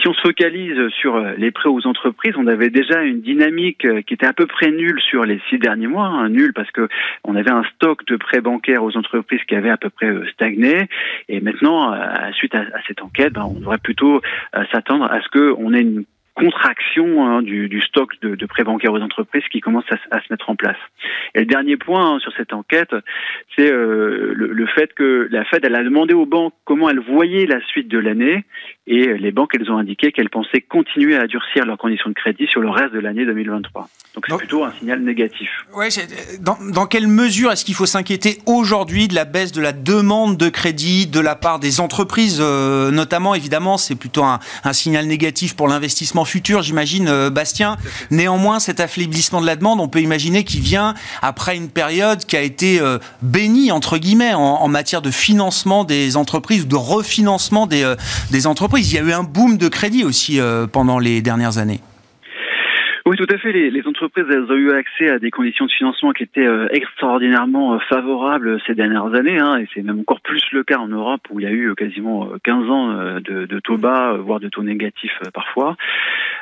Si 0.00 0.06
on 0.06 0.14
se 0.14 0.20
focalise 0.20 0.88
sur 0.90 1.18
les 1.36 1.50
prêts 1.50 1.68
aux 1.68 1.84
entreprises, 1.86 2.34
on 2.36 2.46
avait 2.46 2.70
déjà 2.70 3.02
une 3.02 3.20
dynamique 3.20 3.84
qui 4.06 4.14
était 4.14 4.26
à 4.26 4.32
peu 4.32 4.46
près 4.46 4.70
nulle 4.70 5.00
sur 5.00 5.24
les 5.24 5.40
six 5.48 5.58
derniers 5.58 5.88
mois. 5.88 5.97
Hein, 6.04 6.28
nulle 6.28 6.52
parce 6.52 6.70
que 6.70 6.88
on 7.24 7.36
avait 7.36 7.50
un 7.50 7.64
stock 7.74 8.04
de 8.06 8.16
prêts 8.16 8.40
bancaires 8.40 8.82
aux 8.82 8.96
entreprises 8.96 9.42
qui 9.48 9.54
avait 9.54 9.70
à 9.70 9.76
peu 9.76 9.90
près 9.90 10.06
euh, 10.06 10.26
stagné. 10.32 10.88
Et 11.28 11.40
maintenant, 11.40 11.94
suite 12.32 12.54
à, 12.54 12.64
cette 12.86 13.02
enquête, 13.02 13.32
ben, 13.32 13.44
on 13.44 13.58
devrait 13.58 13.78
plutôt 13.78 14.20
euh, 14.56 14.64
s'attendre 14.72 15.04
à 15.10 15.20
ce 15.20 15.28
qu'on 15.28 15.74
ait 15.74 15.80
une 15.80 16.04
contraction 16.38 17.26
hein, 17.26 17.42
du, 17.42 17.68
du, 17.68 17.80
stock 17.80 18.12
de, 18.22 18.36
de 18.36 18.46
prêts 18.46 18.62
bancaires 18.62 18.92
aux 18.92 19.00
entreprises 19.00 19.42
qui 19.50 19.60
commence 19.60 19.84
à, 19.90 20.16
à, 20.16 20.20
se 20.20 20.26
mettre 20.30 20.48
en 20.48 20.56
place. 20.56 20.76
Et 21.34 21.40
le 21.40 21.46
dernier 21.46 21.76
point 21.76 22.14
hein, 22.14 22.18
sur 22.20 22.32
cette 22.36 22.52
enquête, 22.52 22.94
c'est 23.56 23.70
euh, 23.70 24.32
le, 24.34 24.52
le, 24.52 24.66
fait 24.66 24.92
que 24.94 25.28
la 25.30 25.44
Fed 25.44 25.64
elle 25.64 25.74
a 25.74 25.82
demandé 25.82 26.14
aux 26.14 26.26
banques 26.26 26.54
comment 26.64 26.88
elles 26.88 27.00
voyaient 27.00 27.46
la 27.46 27.60
suite 27.66 27.88
de 27.88 27.98
l'année 27.98 28.44
et 28.86 29.18
les 29.18 29.32
banques 29.32 29.52
elles 29.54 29.70
ont 29.70 29.78
indiqué 29.78 30.12
qu'elles 30.12 30.30
pensaient 30.30 30.60
continuer 30.60 31.16
à 31.16 31.26
durcir 31.26 31.66
leurs 31.66 31.76
conditions 31.76 32.08
de 32.08 32.14
crédit 32.14 32.46
sur 32.46 32.60
le 32.60 32.70
reste 32.70 32.92
de 32.94 33.00
l'année 33.00 33.26
2023. 33.26 33.88
Donc 34.14 34.24
c'est 34.28 34.36
plutôt 34.36 34.64
un 34.64 34.72
signal 34.72 35.00
négatif. 35.02 35.50
Ouais, 35.74 35.88
dans, 36.40 36.56
dans 36.72 36.86
quelle 36.86 37.08
mesure 37.08 37.50
est-ce 37.50 37.64
qu'il 37.64 37.74
faut 37.74 37.86
s'inquiéter 37.86 38.38
aujourd'hui 38.46 39.08
de 39.08 39.14
la 39.14 39.24
baisse 39.24 39.52
de 39.52 39.60
la 39.60 39.72
demande 39.72 40.36
de 40.36 40.48
crédit 40.48 41.06
de 41.06 41.20
la 41.20 41.34
part 41.34 41.58
des 41.58 41.80
entreprises, 41.80 42.38
euh, 42.40 42.90
notamment 42.90 43.34
évidemment 43.34 43.76
c'est 43.76 43.96
plutôt 43.96 44.22
un, 44.22 44.38
un 44.64 44.72
signal 44.72 45.06
négatif 45.06 45.56
pour 45.56 45.68
l'investissement 45.68 46.24
futur, 46.28 46.62
j'imagine, 46.62 47.08
euh, 47.08 47.30
Bastien. 47.30 47.76
Néanmoins, 48.10 48.60
cet 48.60 48.80
affaiblissement 48.80 49.40
de 49.40 49.46
la 49.46 49.56
demande, 49.56 49.80
on 49.80 49.88
peut 49.88 50.00
imaginer 50.00 50.44
qu'il 50.44 50.60
vient 50.60 50.94
après 51.22 51.56
une 51.56 51.68
période 51.68 52.24
qui 52.24 52.36
a 52.36 52.42
été 52.42 52.80
euh, 52.80 52.98
bénie, 53.22 53.72
entre 53.72 53.98
guillemets, 53.98 54.34
en, 54.34 54.68
matière 54.68 55.02
de 55.02 55.10
financement 55.10 55.84
des 55.84 56.16
entreprises, 56.16 56.62
ou 56.62 56.66
de 56.66 56.76
refinancement 56.76 57.66
des, 57.66 57.82
euh, 57.82 57.96
des 58.30 58.46
entreprises. 58.46 58.92
Il 58.92 58.96
y 58.96 58.98
a 58.98 59.02
eu 59.02 59.12
un 59.12 59.22
boom 59.22 59.56
de 59.56 59.68
crédit 59.68 60.04
aussi 60.04 60.38
pendant 60.72 60.98
les 60.98 61.22
dernières 61.22 61.58
années. 61.58 61.80
Oui, 63.08 63.16
tout 63.16 63.34
à 63.34 63.38
fait. 63.38 63.52
Les, 63.52 63.86
entreprises, 63.86 64.26
ont 64.28 64.54
eu 64.54 64.70
accès 64.70 65.08
à 65.08 65.18
des 65.18 65.30
conditions 65.30 65.64
de 65.64 65.70
financement 65.70 66.12
qui 66.12 66.24
étaient 66.24 66.46
euh, 66.46 66.68
extraordinairement 66.70 67.72
euh, 67.72 67.78
favorables 67.88 68.60
ces 68.66 68.74
dernières 68.74 69.14
années, 69.14 69.38
hein, 69.38 69.56
et 69.56 69.66
c'est 69.72 69.80
même 69.80 70.00
encore 70.00 70.20
plus 70.20 70.42
le 70.52 70.62
cas 70.62 70.76
en 70.76 70.88
Europe 70.88 71.22
où 71.30 71.40
il 71.40 71.44
y 71.44 71.46
a 71.46 71.50
eu 71.50 71.70
euh, 71.70 71.74
quasiment 71.74 72.28
15 72.44 72.68
ans 72.68 72.88
de 73.20 73.60
taux 73.60 73.78
bas, 73.78 74.12
voire 74.18 74.40
de 74.40 74.50
taux 74.50 74.62
négatifs 74.62 75.18
parfois. 75.32 75.78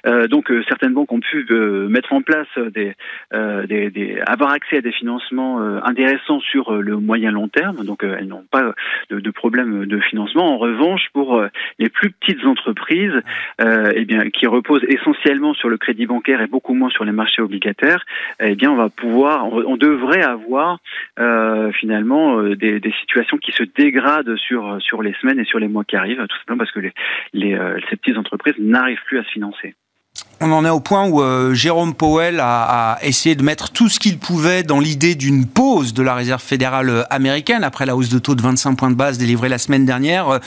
Donc, 0.05 0.53
certaines 0.69 0.93
banques 0.93 1.13
ont 1.13 1.21
pu 1.21 1.47
mettre 1.89 2.13
en 2.13 2.23
place 2.23 2.47
des, 2.57 2.95
des, 3.33 3.91
des, 3.91 4.19
avoir 4.27 4.53
accès 4.53 4.79
à 4.79 4.81
des 4.81 4.93
financements 4.93 5.61
intéressants 5.85 6.41
sur 6.41 6.73
le 6.73 6.97
moyen 6.97 7.31
long 7.31 7.49
terme. 7.49 7.85
Donc, 7.85 8.03
elles 8.03 8.29
n'ont 8.29 8.45
pas 8.51 8.73
de, 9.11 9.21
de, 9.21 9.31
problème 9.31 9.87
de 9.87 10.01
financement. 10.01 10.55
En 10.55 10.59
revanche, 10.59 11.09
pour 11.13 11.43
les 11.79 11.89
plus 11.89 12.11
petites 12.11 12.45
entreprises, 12.45 13.21
eh 13.61 14.05
bien, 14.05 14.31
qui 14.31 14.47
reposent 14.47 14.85
essentiellement 14.89 15.55
sur 15.55 15.69
le 15.69 15.79
crédit 15.79 16.07
bancaire 16.07 16.41
et 16.41 16.47
beaucoup 16.47 16.75
moins 16.75 16.91
sur 16.91 17.05
les 17.05 17.13
marchés 17.13 17.43
obligataires, 17.43 18.05
eh 18.41 18.55
bien, 18.55 18.71
on 18.71 18.77
va 18.77 18.89
pouvoir, 18.89 19.47
on 19.53 19.77
devrait 19.77 20.23
avoir 20.23 20.79
euh, 21.19 21.73
finalement 21.73 22.39
euh, 22.39 22.57
des, 22.57 22.81
situations 23.01 23.39
qui 23.39 23.53
se 23.53 23.63
dégradent 23.63 24.37
sur 24.37 24.81
sur 24.81 25.03
les 25.03 25.15
semaines 25.15 25.39
et 25.39 25.45
sur 25.45 25.59
les 25.59 25.69
mois 25.69 25.85
qui 25.85 25.97
arrivent, 25.97 26.25
tout 26.27 26.37
simplement 26.39 26.59
parce 26.59 26.73
que 26.73 26.81
les, 26.81 26.93
les 27.33 27.55
euh, 27.55 27.79
ces 27.89 27.97
petites 27.97 28.17
entreprises 28.17 28.55
n'arrivent 28.59 29.03
plus 29.07 29.19
à 29.19 29.25
se 29.25 29.31
financer. 29.31 29.75
On 30.41 30.53
en 30.53 30.65
est 30.65 30.71
au 30.71 30.81
point 30.81 31.09
où 31.09 31.55
Jérôme 31.55 31.95
Powell 31.95 32.41
a, 32.41 32.99
essayé 33.03 33.35
de 33.35 33.43
mettre 33.43 33.71
tout 33.71 33.89
ce 33.89 33.99
qu'il 33.99 34.19
pouvait 34.19 34.63
dans 34.63 34.81
l'idée 34.81 35.15
d'une 35.15 35.47
pause 35.47 35.95
de 35.95 36.03
la 36.03 36.15
Réserve 36.15 36.43
fédérale 36.43 37.07
américaine 37.11 37.65
après 37.65 37.87
la 37.87 37.97
hausse 37.97 38.11
de 38.11 38.19
taux 38.19 38.35
de 38.35 38.43
25 38.43 38.75
points 38.75 38.91
de 38.91 38.97
base 38.97 39.17
délivrée 39.17 39.49
la 39.49 39.59
semaine 39.59 39.87
dernière. 39.87 40.41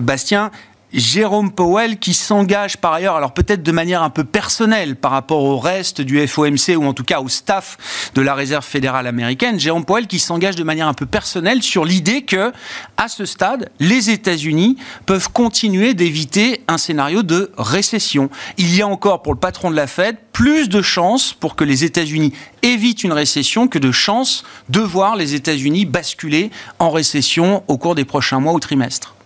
Bastien, 0.00 0.50
Jérôme 0.92 1.52
Powell 1.52 1.98
qui 1.98 2.14
s'engage 2.14 2.78
par 2.78 2.94
ailleurs, 2.94 3.16
alors 3.16 3.34
peut-être 3.34 3.62
de 3.62 3.72
manière 3.72 4.02
un 4.02 4.08
peu 4.08 4.24
personnelle 4.24 4.96
par 4.96 5.10
rapport 5.10 5.42
au 5.42 5.58
reste 5.58 6.00
du 6.00 6.26
FOMC 6.26 6.76
ou 6.78 6.84
en 6.86 6.94
tout 6.94 7.04
cas 7.04 7.20
au 7.20 7.28
staff 7.28 8.10
de 8.14 8.22
la 8.22 8.34
Réserve 8.34 8.64
fédérale 8.64 9.06
américaine, 9.06 9.60
Jérôme 9.60 9.84
Powell 9.84 10.06
qui 10.06 10.18
s'engage 10.18 10.56
de 10.56 10.64
manière 10.64 10.88
un 10.88 10.94
peu 10.94 11.04
personnelle 11.04 11.62
sur 11.62 11.84
l'idée 11.84 12.22
que, 12.22 12.52
à 12.96 13.08
ce 13.08 13.26
stade, 13.26 13.70
les 13.80 14.08
États-Unis 14.08 14.78
peuvent 15.04 15.30
continuer 15.30 15.92
d'éviter 15.92 16.62
un 16.68 16.78
scénario 16.78 17.22
de 17.22 17.52
récession. 17.58 18.30
Il 18.56 18.74
y 18.74 18.80
a 18.80 18.86
encore 18.86 19.20
pour 19.20 19.34
le 19.34 19.38
patron 19.38 19.70
de 19.70 19.76
la 19.76 19.86
Fed 19.86 20.16
plus 20.32 20.70
de 20.70 20.80
chances 20.80 21.34
pour 21.34 21.54
que 21.54 21.64
les 21.64 21.84
États-Unis 21.84 22.32
évitent 22.62 23.04
une 23.04 23.12
récession 23.12 23.68
que 23.68 23.78
de 23.78 23.92
chances 23.92 24.42
de 24.70 24.80
voir 24.80 25.16
les 25.16 25.34
États-Unis 25.34 25.84
basculer 25.84 26.50
en 26.78 26.88
récession 26.90 27.62
au 27.68 27.76
cours 27.76 27.94
des 27.94 28.06
prochains 28.06 28.40
mois 28.40 28.54
ou 28.54 28.60
trimestres. 28.60 29.17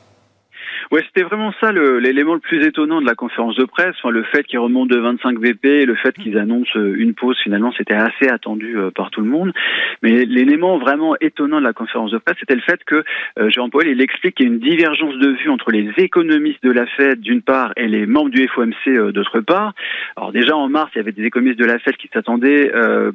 Ouais, 0.92 1.02
c'était 1.06 1.22
vraiment 1.22 1.54
ça 1.58 1.72
l'élément 1.72 2.34
le, 2.34 2.40
plus 2.40 2.62
étonnant 2.66 3.00
de 3.00 3.06
la 3.06 3.14
conférence 3.14 3.56
de 3.56 3.64
presse. 3.64 3.94
Enfin, 3.98 4.10
le 4.10 4.24
fait 4.24 4.42
qu'ils 4.42 4.58
remontent 4.58 4.94
de 4.94 5.00
25 5.00 5.38
BP, 5.38 5.64
et 5.64 5.86
le 5.86 5.94
fait 5.94 6.14
qu'ils 6.14 6.36
annoncent 6.36 6.78
euh, 6.78 6.94
une 6.98 7.14
pause, 7.14 7.38
finalement, 7.42 7.72
c'était 7.78 7.94
assez 7.94 8.28
attendu 8.28 8.76
euh, 8.76 8.90
par 8.90 9.10
tout 9.10 9.22
le 9.22 9.26
monde. 9.26 9.54
Mais 10.02 10.26
l'élément 10.26 10.76
vraiment 10.76 11.16
étonnant 11.22 11.60
de 11.60 11.64
la 11.64 11.72
conférence 11.72 12.10
de 12.10 12.18
presse, 12.18 12.36
c'était 12.40 12.56
le 12.56 12.60
fait 12.60 12.84
que 12.84 13.04
euh, 13.38 13.48
Jean-Paul, 13.48 13.88
il 13.88 14.02
explique 14.02 14.34
qu'il 14.34 14.46
y 14.46 14.50
a 14.50 14.52
une 14.52 14.58
divergence 14.58 15.16
de 15.16 15.30
vue 15.30 15.48
entre 15.48 15.70
les 15.70 15.88
économistes 15.96 16.62
de 16.62 16.72
la 16.72 16.84
Fed 16.84 17.20
d'une 17.20 17.40
part 17.40 17.72
et 17.78 17.88
les 17.88 18.04
membres 18.04 18.28
du 18.28 18.46
FOMC 18.48 19.12
d'autre 19.14 19.40
part. 19.40 19.72
Alors 20.18 20.30
déjà 20.30 20.54
en 20.54 20.68
mars, 20.68 20.90
il 20.94 20.98
y 20.98 21.00
avait 21.00 21.12
des 21.12 21.24
économistes 21.24 21.58
de 21.58 21.64
la 21.64 21.78
Fed 21.78 21.96
qui 21.96 22.10
s'attendaient 22.12 22.70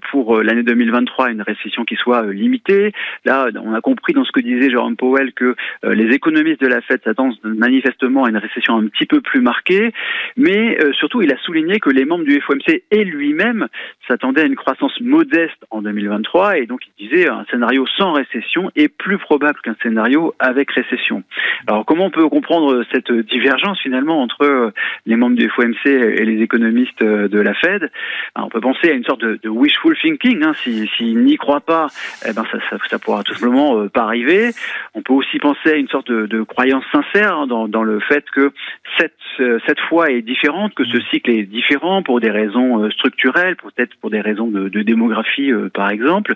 pour 0.09 0.41
l'année 0.41 0.63
2023 0.63 1.27
à 1.27 1.29
une 1.29 1.43
récession 1.43 1.85
qui 1.85 1.95
soit 1.95 2.25
limitée. 2.31 2.91
Là, 3.25 3.49
on 3.63 3.73
a 3.73 3.81
compris 3.81 4.13
dans 4.13 4.23
ce 4.23 4.31
que 4.31 4.39
disait 4.39 4.69
Jérôme 4.69 4.95
Powell 4.95 5.33
que 5.33 5.55
les 5.83 6.15
économistes 6.15 6.61
de 6.61 6.67
la 6.67 6.81
Fed 6.81 7.01
s'attendent 7.03 7.35
manifestement 7.67 8.23
à 8.23 8.29
une 8.29 8.37
récession 8.37 8.77
un 8.77 8.87
petit 8.87 9.05
peu 9.05 9.19
plus 9.21 9.41
marquée, 9.41 9.91
mais 10.37 10.77
euh, 10.81 10.93
surtout 10.93 11.21
il 11.21 11.31
a 11.31 11.37
souligné 11.39 11.79
que 11.79 11.89
les 11.89 12.05
membres 12.05 12.23
du 12.23 12.39
FOMC 12.39 12.83
et 12.91 13.03
lui-même 13.03 13.67
s'attendaient 14.07 14.43
à 14.43 14.45
une 14.45 14.55
croissance 14.55 14.93
modeste 15.01 15.61
en 15.69 15.81
2023 15.81 16.59
et 16.59 16.65
donc 16.65 16.81
il 16.87 17.07
disait 17.07 17.29
un 17.29 17.45
scénario 17.51 17.85
sans 17.97 18.13
récession 18.13 18.71
est 18.75 18.87
plus 18.87 19.17
probable 19.17 19.59
qu'un 19.61 19.75
scénario 19.83 20.33
avec 20.39 20.71
récession. 20.71 21.23
Alors 21.67 21.85
comment 21.85 22.05
on 22.05 22.11
peut 22.11 22.29
comprendre 22.29 22.83
cette 22.91 23.11
divergence 23.11 23.79
finalement 23.81 24.21
entre 24.21 24.43
euh, 24.43 24.71
les 25.05 25.17
membres 25.17 25.35
du 25.35 25.49
FOMC 25.49 25.85
et 25.85 26.25
les 26.25 26.41
économistes 26.41 27.01
euh, 27.01 27.27
de 27.27 27.39
la 27.39 27.53
Fed? 27.53 27.91
On 28.35 28.49
peut 28.49 28.61
penser 28.61 28.89
à 28.89 28.93
une 28.93 29.03
sorte 29.03 29.21
de, 29.21 29.49
wishful 29.49 29.97
thinking. 30.01 30.43
Hein. 30.43 30.53
S'ils 30.53 30.89
si, 30.97 31.15
n'y 31.15 31.35
croient 31.35 31.59
pas, 31.59 31.87
eh 32.27 32.33
ben 32.33 32.45
ça, 32.51 32.59
ça, 32.69 32.77
ça, 32.89 32.99
pourra 32.99 33.23
tout 33.23 33.33
simplement 33.33 33.87
pas 33.89 34.03
arriver. 34.03 34.51
On 34.93 35.01
peut 35.01 35.13
aussi 35.13 35.39
penser 35.39 35.71
à 35.71 35.75
une 35.75 35.89
sorte 35.89 36.09
de, 36.09 36.27
de 36.27 36.43
croyance 36.43 36.85
sincère 36.91 37.37
hein, 37.37 37.47
dans, 37.47 37.56
dans, 37.65 37.83
le 37.83 37.99
fait 37.99 38.25
que 38.29 38.51
cette, 38.99 39.13
euh, 39.39 39.59
cette 39.65 39.79
fois 39.81 40.11
est 40.11 40.21
différente, 40.21 40.73
que 40.75 40.85
ce 40.85 40.99
cycle 41.11 41.31
est 41.31 41.43
différent 41.43 42.03
pour 42.03 42.19
des 42.19 42.29
raisons 42.29 42.83
euh, 42.83 42.91
structurelles, 42.91 43.55
peut-être 43.55 43.95
pour 44.01 44.09
des 44.09 44.21
raisons 44.21 44.47
de, 44.47 44.69
de 44.69 44.81
démographie 44.83 45.51
euh, 45.51 45.69
par 45.73 45.89
exemple. 45.89 46.35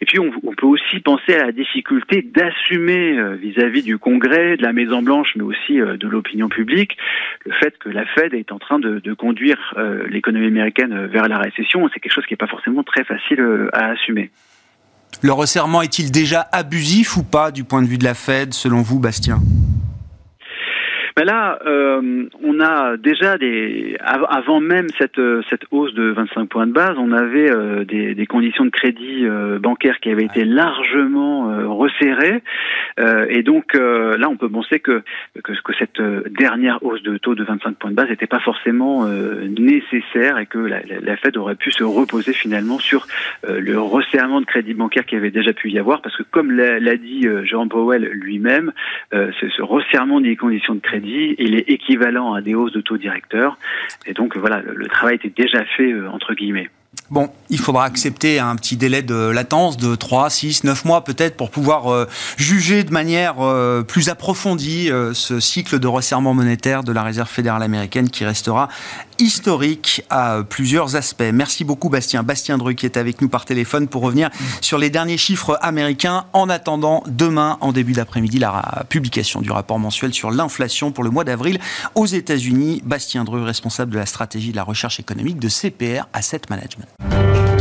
Et 0.00 0.06
puis 0.06 0.18
on, 0.18 0.30
on, 0.42 0.54
peut 0.54 0.66
aussi 0.66 1.00
penser 1.00 1.34
à 1.34 1.46
la 1.46 1.52
difficulté 1.52 2.22
d'assumer 2.22 3.18
vis-à-vis 3.36 3.82
du 3.82 3.98
Congrès, 3.98 4.56
de 4.56 4.62
la 4.62 4.72
Maison 4.72 5.02
Blanche, 5.02 5.32
mais 5.36 5.42
aussi 5.42 5.74
de 5.74 6.08
l'opinion 6.08 6.48
publique, 6.48 6.96
le 7.44 7.52
fait 7.52 7.78
que 7.78 7.88
la 7.88 8.04
Fed 8.06 8.34
est 8.34 8.52
en 8.52 8.58
train 8.58 8.78
de, 8.78 8.98
de 8.98 9.12
conduire 9.14 9.74
l'économie 10.08 10.46
américaine 10.46 11.06
vers 11.06 11.28
la 11.28 11.38
récession. 11.38 11.88
C'est 11.92 12.00
quelque 12.00 12.14
chose 12.14 12.26
qui 12.26 12.32
n'est 12.32 12.38
pas 12.38 12.46
forcément 12.46 12.82
très 12.82 13.04
facile 13.04 13.68
à 13.72 13.90
assumer. 13.90 14.30
Le 15.22 15.32
resserrement 15.32 15.82
est-il 15.82 16.10
déjà 16.10 16.48
abusif 16.52 17.16
ou 17.16 17.22
pas 17.22 17.50
du 17.50 17.64
point 17.64 17.82
de 17.82 17.86
vue 17.86 17.98
de 17.98 18.04
la 18.04 18.14
Fed, 18.14 18.54
selon 18.54 18.80
vous, 18.80 18.98
Bastien? 18.98 19.40
Ben 21.20 21.26
là, 21.26 21.58
euh, 21.66 22.24
on 22.42 22.60
a 22.60 22.96
déjà 22.96 23.36
des 23.36 23.98
avant 24.00 24.60
même 24.60 24.86
cette 24.96 25.20
cette 25.50 25.64
hausse 25.70 25.92
de 25.92 26.12
25 26.12 26.48
points 26.48 26.66
de 26.66 26.72
base, 26.72 26.96
on 26.96 27.12
avait 27.12 27.50
euh, 27.50 27.84
des, 27.84 28.26
conditions 28.26 28.64
de 28.64 28.70
crédit 28.70 29.26
euh, 29.26 29.58
bancaire 29.58 30.00
qui 30.00 30.08
avaient 30.08 30.24
été 30.24 30.46
largement 30.46 31.50
euh, 31.50 31.68
resserrées, 31.68 32.42
et 33.28 33.42
donc 33.42 33.74
là, 33.74 34.28
on 34.28 34.36
peut 34.36 34.48
penser 34.50 34.78
que, 34.78 35.02
que, 35.42 35.52
que 35.52 35.72
cette 35.78 36.00
dernière 36.32 36.82
hausse 36.82 37.02
de 37.02 37.16
taux 37.16 37.34
de 37.34 37.44
25 37.44 37.76
points 37.76 37.90
de 37.90 37.96
base 37.96 38.10
n'était 38.10 38.26
pas 38.26 38.40
forcément 38.40 39.06
nécessaire 39.06 40.38
et 40.38 40.44
que 40.44 40.58
la, 40.58 40.80
la, 41.00 41.16
Fed 41.16 41.36
aurait 41.38 41.54
pu 41.54 41.70
se 41.70 41.82
reposer 41.82 42.34
finalement 42.34 42.78
sur 42.78 43.06
le 43.48 43.78
resserrement 43.80 44.42
de 44.42 44.46
crédit 44.46 44.74
bancaire 44.74 45.06
qui 45.06 45.16
avait 45.16 45.30
déjà 45.30 45.54
pu 45.54 45.70
y 45.70 45.78
avoir, 45.78 46.02
parce 46.02 46.14
que 46.14 46.24
comme 46.24 46.52
l'a 46.52 46.96
dit 46.96 47.26
Jean 47.44 47.68
Powell 47.68 48.04
lui-même, 48.04 48.72
ce 49.12 49.62
resserrement 49.62 50.20
des 50.20 50.36
conditions 50.36 50.74
de 50.74 50.80
crédit 50.80 51.09
il 51.10 51.54
est 51.54 51.68
équivalent 51.68 52.34
à 52.34 52.40
des 52.40 52.54
hausses 52.54 52.72
de 52.72 52.80
taux 52.80 52.96
directeurs. 52.96 53.58
Et 54.06 54.14
donc 54.14 54.36
voilà, 54.36 54.60
le, 54.60 54.86
travail 54.88 55.16
était 55.16 55.30
déjà 55.30 55.64
fait 55.64 55.92
euh, 55.92 56.08
entre 56.10 56.34
guillemets. 56.34 56.70
Bon, 57.10 57.28
il 57.48 57.58
faudra 57.58 57.84
accepter 57.84 58.38
un 58.38 58.54
petit 58.54 58.76
délai 58.76 59.02
de 59.02 59.14
latence 59.14 59.76
de 59.76 59.96
3, 59.96 60.30
6, 60.30 60.62
9 60.62 60.84
mois 60.84 61.02
peut-être 61.02 61.36
pour 61.36 61.50
pouvoir 61.50 61.92
euh, 61.92 62.06
juger 62.36 62.84
de 62.84 62.92
manière 62.92 63.36
euh, 63.40 63.82
plus 63.82 64.08
approfondie 64.08 64.90
ce 65.12 65.40
cycle 65.40 65.80
de 65.80 65.86
resserrement 65.88 66.34
monétaire 66.34 66.84
de 66.84 66.92
la 66.92 67.02
Réserve 67.02 67.28
fédérale 67.28 67.62
américaine 67.62 68.10
qui 68.10 68.24
restera 68.24 68.68
historique 69.20 70.02
à 70.08 70.42
plusieurs 70.48 70.96
aspects. 70.96 71.22
Merci 71.32 71.64
beaucoup 71.64 71.88
Bastien. 71.88 72.22
Bastien 72.22 72.58
Dru 72.58 72.74
qui 72.74 72.86
est 72.86 72.96
avec 72.96 73.20
nous 73.20 73.28
par 73.28 73.44
téléphone 73.44 73.86
pour 73.86 74.02
revenir 74.02 74.30
sur 74.60 74.78
les 74.78 74.90
derniers 74.90 75.18
chiffres 75.18 75.58
américains. 75.60 76.24
En 76.32 76.48
attendant, 76.48 77.02
demain, 77.06 77.58
en 77.60 77.72
début 77.72 77.92
d'après-midi, 77.92 78.38
la 78.38 78.84
publication 78.88 79.40
du 79.40 79.50
rapport 79.50 79.78
mensuel 79.78 80.14
sur 80.14 80.30
l'inflation 80.30 80.90
pour 80.92 81.04
le 81.04 81.10
mois 81.10 81.24
d'avril 81.24 81.58
aux 81.94 82.06
États-Unis. 82.06 82.82
Bastien 82.84 83.24
Dru, 83.24 83.42
responsable 83.42 83.92
de 83.92 83.98
la 83.98 84.06
stratégie 84.06 84.52
de 84.52 84.56
la 84.56 84.64
recherche 84.64 85.00
économique 85.00 85.38
de 85.38 85.48
CPR 85.48 86.06
Asset 86.12 86.42
Management. 86.48 86.88
Thank 87.00 87.54
you. 87.54 87.59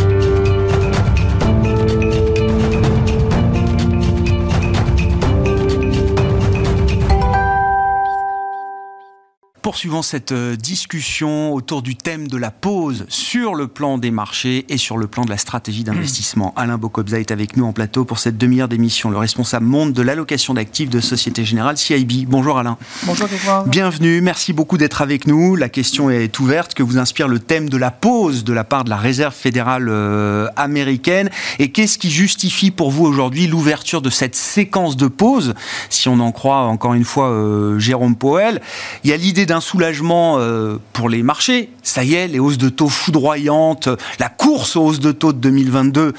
Poursuivons 9.70 10.02
cette 10.02 10.32
euh, 10.32 10.56
discussion 10.56 11.54
autour 11.54 11.84
du 11.84 11.96
thème 11.96 12.28
de 12.28 12.38
la 12.38 12.50
pause 12.50 13.06
sur 13.08 13.54
le 13.54 13.68
plan 13.68 14.00
des 14.00 14.10
marchés 14.10 14.66
et 14.68 14.80
sur 14.80 14.98
le 14.98 15.06
plan 15.06 15.26
de 15.26 15.30
la 15.30 15.38
stratégie 15.38 15.84
d'investissement. 15.84 16.56
Alain 16.56 16.80
Bocobza 16.80 17.20
est 17.20 17.30
avec 17.30 17.56
nous 17.56 17.66
en 17.66 17.72
plateau 17.72 18.04
pour 18.04 18.18
cette 18.18 18.36
demi-heure 18.36 18.68
d'émission, 18.68 19.12
le 19.12 19.20
responsable 19.20 19.68
monde 19.68 19.94
de 19.94 20.02
l'allocation 20.02 20.56
d'actifs 20.56 20.90
de 20.90 21.00
Société 21.00 21.46
Générale 21.46 21.78
CIB. 21.78 22.26
Bonjour 22.28 22.58
Alain. 22.58 22.80
Bonjour 23.04 23.28
Bienvenue, 23.68 24.22
merci 24.22 24.54
beaucoup 24.54 24.80
d'être 24.80 25.04
avec 25.04 25.28
nous. 25.28 25.56
La 25.56 25.70
question 25.70 26.10
est 26.10 26.40
ouverte. 26.40 26.74
Que 26.74 26.82
vous 26.82 26.98
inspire 26.98 27.28
le 27.28 27.38
thème 27.38 27.70
de 27.70 27.78
la 27.78 27.92
pause 27.92 28.44
de 28.44 28.54
la 28.54 28.64
part 28.64 28.86
de 28.86 28.90
la 28.90 28.98
Réserve 28.98 29.36
fédérale 29.36 29.86
euh, 29.88 30.48
américaine 30.56 31.30
Et 31.60 31.72
qu'est-ce 31.72 32.00
qui 32.00 32.10
justifie 32.10 32.72
pour 32.72 32.90
vous 32.90 33.06
aujourd'hui 33.06 33.46
l'ouverture 33.46 34.02
de 34.02 34.10
cette 34.10 34.34
séquence 34.34 34.98
de 34.98 35.06
pause? 35.06 35.54
Si 35.92 36.10
on 36.10 36.20
en 36.22 36.32
croit 36.32 36.62
encore 36.62 36.96
une 36.96 37.06
fois 37.06 37.30
euh, 37.30 37.78
Jérôme 37.78 38.16
Powell, 38.16 38.62
il 39.04 39.12
y 39.12 39.14
a 39.14 39.18
l'idée 39.18 39.46
d'un 39.46 39.59
soulagement 39.60 40.38
euh, 40.40 40.78
pour 40.94 41.10
les 41.10 41.24
marchés. 41.24 41.70
Ça 41.84 42.04
y 42.04 42.14
est, 42.14 42.28
les 42.28 42.40
hausses 42.40 42.58
de 42.58 42.70
taux 42.70 42.90
foudroyantes, 42.90 43.90
la 44.20 44.30
course 44.30 44.76
aux 44.76 44.86
hausses 44.86 45.00
de 45.00 45.12
taux 45.12 45.34
de 45.34 45.40
2022 45.40 46.14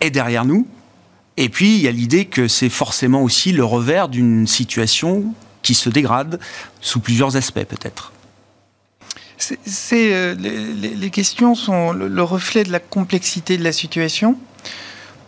est 0.00 0.10
derrière 0.10 0.44
nous. 0.44 0.66
Et 1.36 1.48
puis, 1.48 1.76
il 1.76 1.82
y 1.82 1.88
a 1.88 1.92
l'idée 1.92 2.24
que 2.24 2.48
c'est 2.48 2.68
forcément 2.68 3.22
aussi 3.22 3.52
le 3.52 3.64
revers 3.64 4.08
d'une 4.08 4.46
situation 4.46 5.34
qui 5.62 5.74
se 5.74 5.88
dégrade 5.88 6.40
sous 6.80 7.00
plusieurs 7.00 7.36
aspects, 7.36 7.64
peut-être. 7.64 8.12
C'est, 9.38 10.12
euh, 10.12 10.34
les, 10.34 11.10
questions 11.10 11.54
sont 11.54 11.92
le, 11.92 12.22
reflet 12.22 12.64
de 12.64 12.72
la 12.72 12.80
complexité 12.80 13.56
de 13.56 13.62
la 13.62 13.72
situation. 13.72 14.36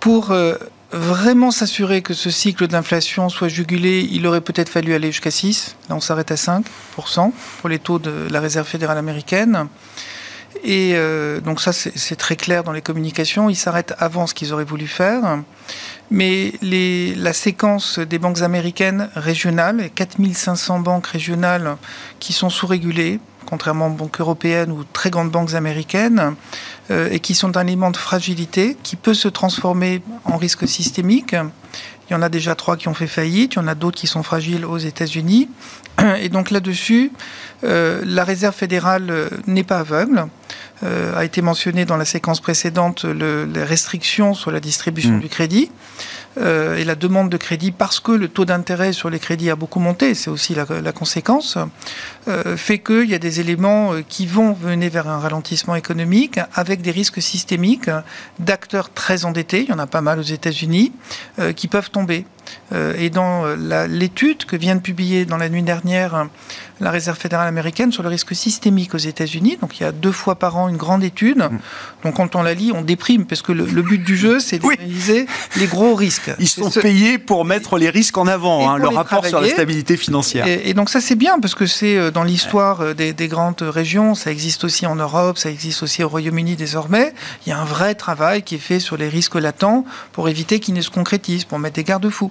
Pour 0.01 0.33
euh, 0.33 0.57
vraiment 0.93 1.51
s'assurer 1.51 2.03
que 2.03 2.15
ce 2.15 2.31
cycle 2.31 2.67
d'inflation 2.67 3.29
soit 3.29 3.49
jugulé, 3.49 4.09
il 4.11 4.27
aurait 4.27 4.41
peut-être 4.41 4.69
fallu 4.69 4.95
aller 4.95 5.13
jusqu'à 5.13 5.31
6. 5.31 5.77
Là, 5.89 5.97
on 5.97 6.01
s'arrête 6.01 6.31
à 6.31 6.35
5% 6.35 7.33
pour 7.61 7.69
les 7.69 7.79
taux 7.79 7.99
de 7.99 8.29
la 8.31 8.41
Réserve 8.41 8.67
fédérale 8.67 8.99
américaine. 8.99 9.69
Et 10.65 10.93
euh, 10.95 11.41
donc 11.41 11.61
ça, 11.61 11.73
c'est 11.73 12.17
très 12.17 12.37
clair 12.37 12.65
dans 12.65 12.73
les 12.73 12.83
communications. 12.83 13.49
Ils 13.49 13.57
s'arrêtent 13.57 13.95
avant 13.99 14.27
ce 14.27 14.35
qu'ils 14.35 14.53
auraient 14.53 14.65
voulu 14.65 14.89
faire. 14.89 15.39
Mais 16.11 16.53
la 16.61 17.33
séquence 17.33 17.99
des 17.99 18.19
banques 18.19 18.43
américaines 18.43 19.11
régionales, 19.15 19.91
4500 19.95 20.81
banques 20.81 21.07
régionales 21.07 21.77
qui 22.19 22.33
sont 22.33 22.51
sous-régulées, 22.51 23.21
contrairement 23.47 23.87
aux 23.87 23.95
banques 23.95 24.21
européennes 24.21 24.73
ou 24.73 24.85
très 24.85 25.11
grandes 25.11 25.31
banques 25.31 25.55
américaines, 25.55 26.35
euh, 26.91 27.09
et 27.11 27.21
qui 27.21 27.35
sont 27.35 27.57
un 27.57 27.67
élément 27.67 27.91
de 27.91 27.97
fragilité 27.97 28.77
qui 28.83 28.97
peut 28.97 29.15
se 29.15 29.29
transformer 29.29 30.03
en 30.25 30.37
risque 30.37 30.67
systémique. 30.67 31.35
Il 32.09 32.13
y 32.15 32.17
en 32.17 32.23
a 32.23 32.29
déjà 32.29 32.55
trois 32.57 32.77
qui 32.77 32.89
ont 32.89 32.95
fait 32.95 33.07
faillite, 33.07 33.55
il 33.55 33.57
y 33.57 33.59
en 33.61 33.69
a 33.69 33.77
d'autres 33.77 33.97
qui 33.97 34.09
sont 34.09 34.25
fragiles 34.25 34.65
aux 34.65 34.79
États-Unis. 34.79 35.49
Et 36.21 36.29
donc 36.29 36.51
là-dessus, 36.51 37.13
euh, 37.65 38.03
la 38.05 38.25
Réserve 38.25 38.55
fédérale 38.55 39.11
euh, 39.11 39.29
n'est 39.47 39.63
pas 39.63 39.79
aveugle. 39.79 40.27
Euh, 40.83 41.15
a 41.15 41.25
été 41.25 41.43
mentionné 41.43 41.85
dans 41.85 41.99
la 41.99 42.07
séquence 42.07 42.41
précédente 42.41 43.05
le, 43.05 43.45
les 43.45 43.65
restrictions 43.65 44.33
sur 44.33 44.51
la 44.51 44.61
distribution 44.61 45.17
mm. 45.17 45.21
du 45.21 45.29
crédit. 45.29 45.71
Euh, 46.39 46.77
et 46.77 46.85
la 46.85 46.95
demande 46.95 47.29
de 47.29 47.37
crédit, 47.37 47.73
parce 47.73 47.99
que 47.99 48.13
le 48.13 48.29
taux 48.29 48.45
d'intérêt 48.45 48.93
sur 48.93 49.11
les 49.11 49.19
crédits 49.19 49.51
a 49.51 49.57
beaucoup 49.57 49.81
monté, 49.81 50.15
c'est 50.15 50.31
aussi 50.31 50.55
la, 50.55 50.65
la 50.81 50.93
conséquence, 50.93 51.59
euh, 52.29 52.57
fait 52.57 52.79
qu'il 52.79 53.11
y 53.11 53.15
a 53.15 53.19
des 53.19 53.41
éléments 53.41 53.95
qui 54.09 54.27
vont 54.27 54.57
mener 54.63 54.89
vers 54.89 55.09
un 55.09 55.19
ralentissement 55.19 55.75
économique 55.75 56.39
avec 56.55 56.83
des 56.83 56.93
risques 56.93 57.21
systémiques 57.21 57.91
d'acteurs 58.39 58.93
très 58.93 59.25
endettés, 59.25 59.63
il 59.63 59.71
y 59.71 59.73
en 59.73 59.81
a 59.81 59.89
pas 59.89 60.03
mal 60.03 60.21
aux 60.21 60.23
États-Unis, 60.23 60.93
qui 61.57 61.67
peuvent 61.67 61.91
tomber. 61.91 62.25
Et 62.73 63.11
dans 63.11 63.45
l'étude 63.87 64.45
que 64.45 64.57
vient 64.57 64.77
de 64.77 64.81
publier 64.81 65.25
dans 65.25 65.37
la 65.37 65.49
nuit 65.49 65.63
dernière 65.63 66.29
la 66.81 66.91
Réserve 66.91 67.19
fédérale 67.19 67.47
américaine 67.47 67.93
sur 67.93 68.03
le 68.03 68.09
risque 68.09 68.35
systémique 68.35 68.95
aux 68.95 68.99
États-Unis. 68.99 69.59
Donc 69.61 69.79
il 69.79 69.83
y 69.83 69.87
a 69.87 69.93
deux 69.93 70.13
fois 70.13 70.37
par 70.37 70.57
an 70.57 70.69
une 70.69 70.77
grande 70.77 71.05
étude. 71.05 71.39
Mm. 71.39 71.59
Donc 72.05 72.15
quand 72.15 72.35
on 72.37 72.43
la 72.43 72.55
lit, 72.55 72.73
on 72.75 72.83
déprime 72.83 73.27
parce 73.27 73.43
que 73.43 73.53
le, 73.53 73.65
but 73.83 74.03
du 74.03 74.17
jeu, 74.17 74.41
c'est 74.41 74.59
d'analyser 74.59 75.27
les 75.57 75.67
gros 75.67 75.95
risques. 75.95 76.31
Ils 76.39 76.49
sont 76.49 76.71
payés 76.71 77.19
pour 77.19 77.45
mettre 77.45 77.79
les 77.79 77.91
risques 77.91 78.17
en 78.17 78.27
avant, 78.27 78.71
hein, 78.71 78.79
le 78.79 78.89
rapport 78.89 79.25
sur 79.27 79.41
la 79.41 79.49
stabilité 79.49 79.97
financière. 79.97 80.47
Et, 80.47 80.75
donc 80.75 80.89
ça 80.89 81.01
c'est 81.01 81.17
bien 81.17 81.39
parce 81.41 81.55
que 81.55 81.67
c'est 81.67 81.97
euh, 81.97 82.11
dans 82.11 82.25
l'histoire 82.25 82.81
euh, 82.81 82.95
des, 82.95 83.29
grandes 83.29 83.63
régions, 83.63 84.15
ça 84.15 84.31
existe 84.31 84.65
aussi 84.65 84.87
en 84.87 84.97
Europe, 84.97 85.39
ça 85.39 85.51
existe 85.51 85.83
aussi 85.83 86.03
au 86.03 86.09
Royaume-Uni 86.09 86.57
désormais. 86.57 87.13
Il 87.45 87.51
y 87.51 87.53
a 87.53 87.59
un 87.59 87.65
vrai 87.65 87.95
travail 87.95 88.43
qui 88.43 88.55
est 88.55 88.59
fait 88.59 88.81
sur 88.81 88.97
les 88.97 89.09
risques 89.09 89.35
latents 89.35 89.85
pour 90.13 90.29
éviter 90.29 90.61
qu'ils 90.61 90.75
ne 90.75 90.81
se 90.81 90.91
concrétisent, 90.91 91.45
pour 91.45 91.59
mettre 91.59 91.77
des 91.77 91.85
garde-fous. 91.85 92.31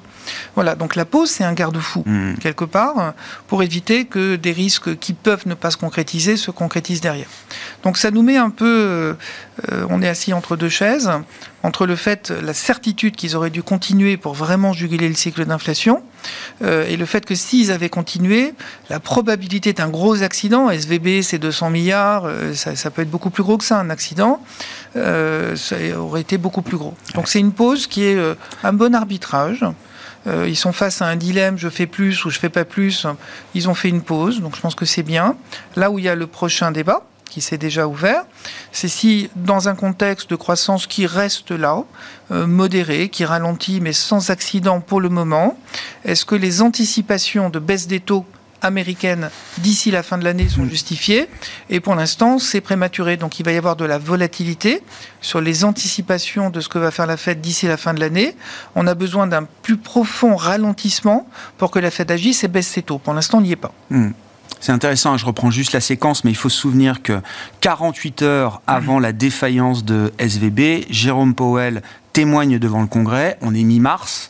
Voilà, 0.56 0.76
donc 0.76 0.96
la 0.96 1.06
pause 1.06 1.30
c'est 1.30 1.44
un 1.44 1.54
garde-fou 1.54 2.04
mm. 2.06 2.36
quelque 2.36 2.66
part 2.66 3.14
pour 3.48 3.64
éviter 3.64 4.06
que 4.06 4.36
des 4.36 4.52
risques 4.52 4.98
qui 5.00 5.14
peuvent 5.14 5.48
ne 5.48 5.54
pas 5.54 5.72
se 5.72 5.78
concrétiser 5.78 6.38
se 6.38 6.52
concrétisent 6.52 7.02
derrière. 7.02 7.28
Donc 7.84 7.98
ça 7.98 8.12
nous 8.12 8.24
met 8.24 8.38
un 8.38 8.50
peu, 8.50 8.66
euh, 8.66 9.14
euh, 9.72 9.86
on 9.90 10.02
est 10.02 10.08
assis 10.08 10.34
entre 10.34 10.56
deux 10.56 10.70
chaises, 10.70 11.10
entre 11.64 11.86
le 11.86 11.96
fait, 11.96 12.32
la 12.32 12.54
certitude 12.54 13.16
qu'ils 13.16 13.36
auraient 13.36 13.50
dû 13.50 13.64
continuer 13.64 14.18
pour 14.18 14.34
vraiment 14.34 14.74
juguler 14.74 15.08
le 15.08 15.16
cycle 15.16 15.46
d'inflation, 15.46 16.04
euh, 16.62 16.86
et 16.88 16.98
le 16.98 17.06
fait 17.06 17.26
que 17.26 17.36
s'ils 17.36 17.72
avaient 17.72 17.90
continué, 17.90 18.54
la 18.90 19.00
probabilité 19.00 19.74
d'un 19.74 19.90
gros 19.90 20.24
accident, 20.24 20.70
SVB 20.70 21.22
c'est 21.22 21.40
200 21.40 21.70
milliards, 21.70 22.30
ça, 22.54 22.76
ça, 22.76 22.92
peut 22.92 23.02
être 23.02 23.10
beaucoup 23.10 23.30
plus 23.30 23.44
gros 23.44 23.58
que 23.58 23.64
ça, 23.64 23.80
un 23.80 23.90
accident, 23.90 24.42
ça 24.96 25.76
aurait 25.98 26.22
été 26.22 26.38
beaucoup 26.38 26.62
plus 26.62 26.78
gros. 26.78 26.94
Donc 27.16 27.28
c'est 27.28 27.40
une 27.40 27.54
pause 27.54 27.88
qui 27.88 28.04
est 28.04 28.18
un 28.64 28.74
bon 28.74 28.96
arbitrage. 28.96 29.66
Euh, 30.28 30.48
ils 30.48 30.56
sont 30.56 30.72
face 30.72 31.02
à 31.02 31.08
un 31.08 31.16
dilemme, 31.16 31.58
je 31.58 31.70
fais 31.70 31.88
plus 31.88 32.26
ou 32.26 32.30
je 32.30 32.40
fais 32.40 32.50
pas 32.50 32.66
plus. 32.66 33.08
Ils 33.54 33.70
ont 33.70 33.74
fait 33.74 33.90
une 33.90 34.02
pause, 34.02 34.42
donc 34.42 34.56
je 34.56 34.62
pense 34.62 34.76
que 34.76 34.86
c'est 34.86 35.04
bien. 35.04 35.38
Là 35.76 35.92
où 35.92 36.00
il 36.00 36.06
y 36.06 36.10
a 36.10 36.16
le 36.16 36.28
prochain 36.28 36.72
débat, 36.72 37.04
qui 37.30 37.42
s'est 37.42 37.58
déjà 37.58 37.88
ouvert, 37.88 38.24
c'est 38.72 38.88
si, 38.88 39.30
dans 39.36 39.70
un 39.70 39.76
contexte 39.76 40.30
de 40.30 40.36
croissance 40.36 40.88
qui 40.88 41.06
reste 41.06 41.52
là, 41.52 41.84
euh, 42.32 42.48
modéré, 42.48 43.10
qui 43.10 43.24
ralentit, 43.24 43.80
mais 43.80 43.94
sans 43.94 44.32
accident 44.32 44.82
pour 44.82 45.00
le 45.00 45.10
moment, 45.10 45.58
est-ce 46.04 46.26
que 46.26 46.36
les 46.36 46.62
anticipations 46.62 47.50
de 47.50 47.60
baisse 47.60 47.88
des 47.88 48.00
taux 48.00 48.26
américaines 48.62 49.30
d'ici 49.60 49.92
la 49.92 50.04
fin 50.04 50.18
de 50.18 50.24
l'année 50.24 50.50
sont 50.50 50.64
mm. 50.64 50.70
justifiées. 50.70 51.30
Et 51.70 51.80
pour 51.80 51.96
l'instant, 51.96 52.40
c'est 52.40 52.62
prématuré. 52.62 53.18
Donc 53.18 53.40
il 53.40 53.46
va 53.46 53.52
y 53.52 53.58
avoir 53.58 53.76
de 53.76 53.86
la 53.86 53.98
volatilité 53.98 54.82
sur 55.22 55.42
les 55.42 55.64
anticipations 55.64 56.50
de 56.50 56.62
ce 56.62 56.70
que 56.70 56.80
va 56.80 56.92
faire 56.92 57.08
la 57.08 57.18
Fed 57.18 57.42
d'ici 57.42 57.68
la 57.68 57.78
fin 57.78 57.94
de 57.94 58.00
l'année. 58.00 58.36
On 58.76 58.88
a 58.88 58.96
besoin 58.96 59.28
d'un 59.28 59.44
plus 59.44 59.78
profond 59.78 60.36
ralentissement 60.36 61.28
pour 61.58 61.72
que 61.72 61.80
la 61.80 61.92
Fed 61.92 62.12
agisse 62.12 62.44
et 62.44 62.48
baisse 62.48 62.68
ses 62.68 62.82
taux. 62.82 62.98
Pour 62.98 63.14
l'instant, 63.14 63.40
on 63.40 63.42
n'y 63.42 63.52
est 63.52 63.56
pas. 63.56 63.74
Mm. 63.90 64.12
C'est 64.60 64.74
intéressant, 64.74 65.14
hein, 65.14 65.18
je 65.18 65.26
reprends 65.26 65.52
juste 65.52 65.72
la 65.72 65.80
séquence, 65.80 66.24
mais 66.24 66.32
il 66.32 66.36
faut 66.36 66.50
se 66.50 66.58
souvenir 66.58 67.02
que 67.02 67.22
48 67.62 68.22
heures 68.24 68.62
avant 68.68 69.00
la 69.00 69.14
défaillance 69.14 69.86
de 69.86 70.12
SVB, 70.18 70.86
Jérôme 70.90 71.34
Powell 71.34 71.82
témoigne 72.12 72.60
devant 72.60 72.82
le 72.82 72.88
Congrès, 72.88 73.38
on 73.42 73.56
est 73.56 73.64
mi-mars, 73.64 74.30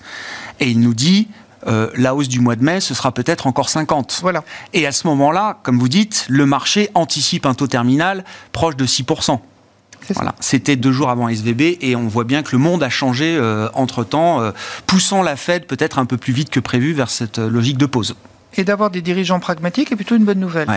et 0.59 0.69
il 0.69 0.79
nous 0.79 0.93
dit 0.93 1.29
euh, 1.67 1.89
la 1.95 2.15
hausse 2.15 2.27
du 2.27 2.39
mois 2.39 2.55
de 2.55 2.63
mai, 2.63 2.79
ce 2.79 2.93
sera 2.93 3.11
peut-être 3.11 3.47
encore 3.47 3.69
50. 3.69 4.19
Voilà. 4.21 4.43
Et 4.73 4.85
à 4.87 4.91
ce 4.91 5.07
moment-là, 5.07 5.59
comme 5.63 5.79
vous 5.79 5.89
dites, 5.89 6.25
le 6.29 6.45
marché 6.45 6.89
anticipe 6.93 7.45
un 7.45 7.53
taux 7.53 7.67
terminal 7.67 8.23
proche 8.51 8.75
de 8.75 8.85
6%. 8.85 9.39
Voilà. 10.15 10.33
C'était 10.39 10.75
deux 10.75 10.91
jours 10.91 11.09
avant 11.09 11.27
SVB 11.29 11.77
et 11.81 11.95
on 11.95 12.07
voit 12.07 12.23
bien 12.23 12.41
que 12.41 12.51
le 12.53 12.57
monde 12.57 12.81
a 12.81 12.89
changé 12.89 13.35
euh, 13.37 13.69
entre-temps, 13.73 14.41
euh, 14.41 14.51
poussant 14.87 15.21
la 15.21 15.35
Fed 15.35 15.65
peut-être 15.65 15.99
un 15.99 16.05
peu 16.05 16.17
plus 16.17 16.33
vite 16.33 16.49
que 16.49 16.59
prévu 16.59 16.93
vers 16.93 17.09
cette 17.09 17.37
logique 17.37 17.77
de 17.77 17.85
pause. 17.85 18.15
Et 18.55 18.63
d'avoir 18.63 18.89
des 18.89 19.01
dirigeants 19.01 19.39
pragmatiques 19.39 19.91
est 19.91 19.95
plutôt 19.95 20.15
une 20.15 20.25
bonne 20.25 20.39
nouvelle. 20.39 20.67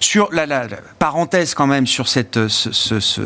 Sur 0.00 0.28
la, 0.32 0.68
parenthèse 0.98 1.54
quand 1.54 1.66
même 1.66 1.86
sur 1.86 2.08
cette, 2.08 2.48
ce 2.48 3.00
ce 3.00 3.22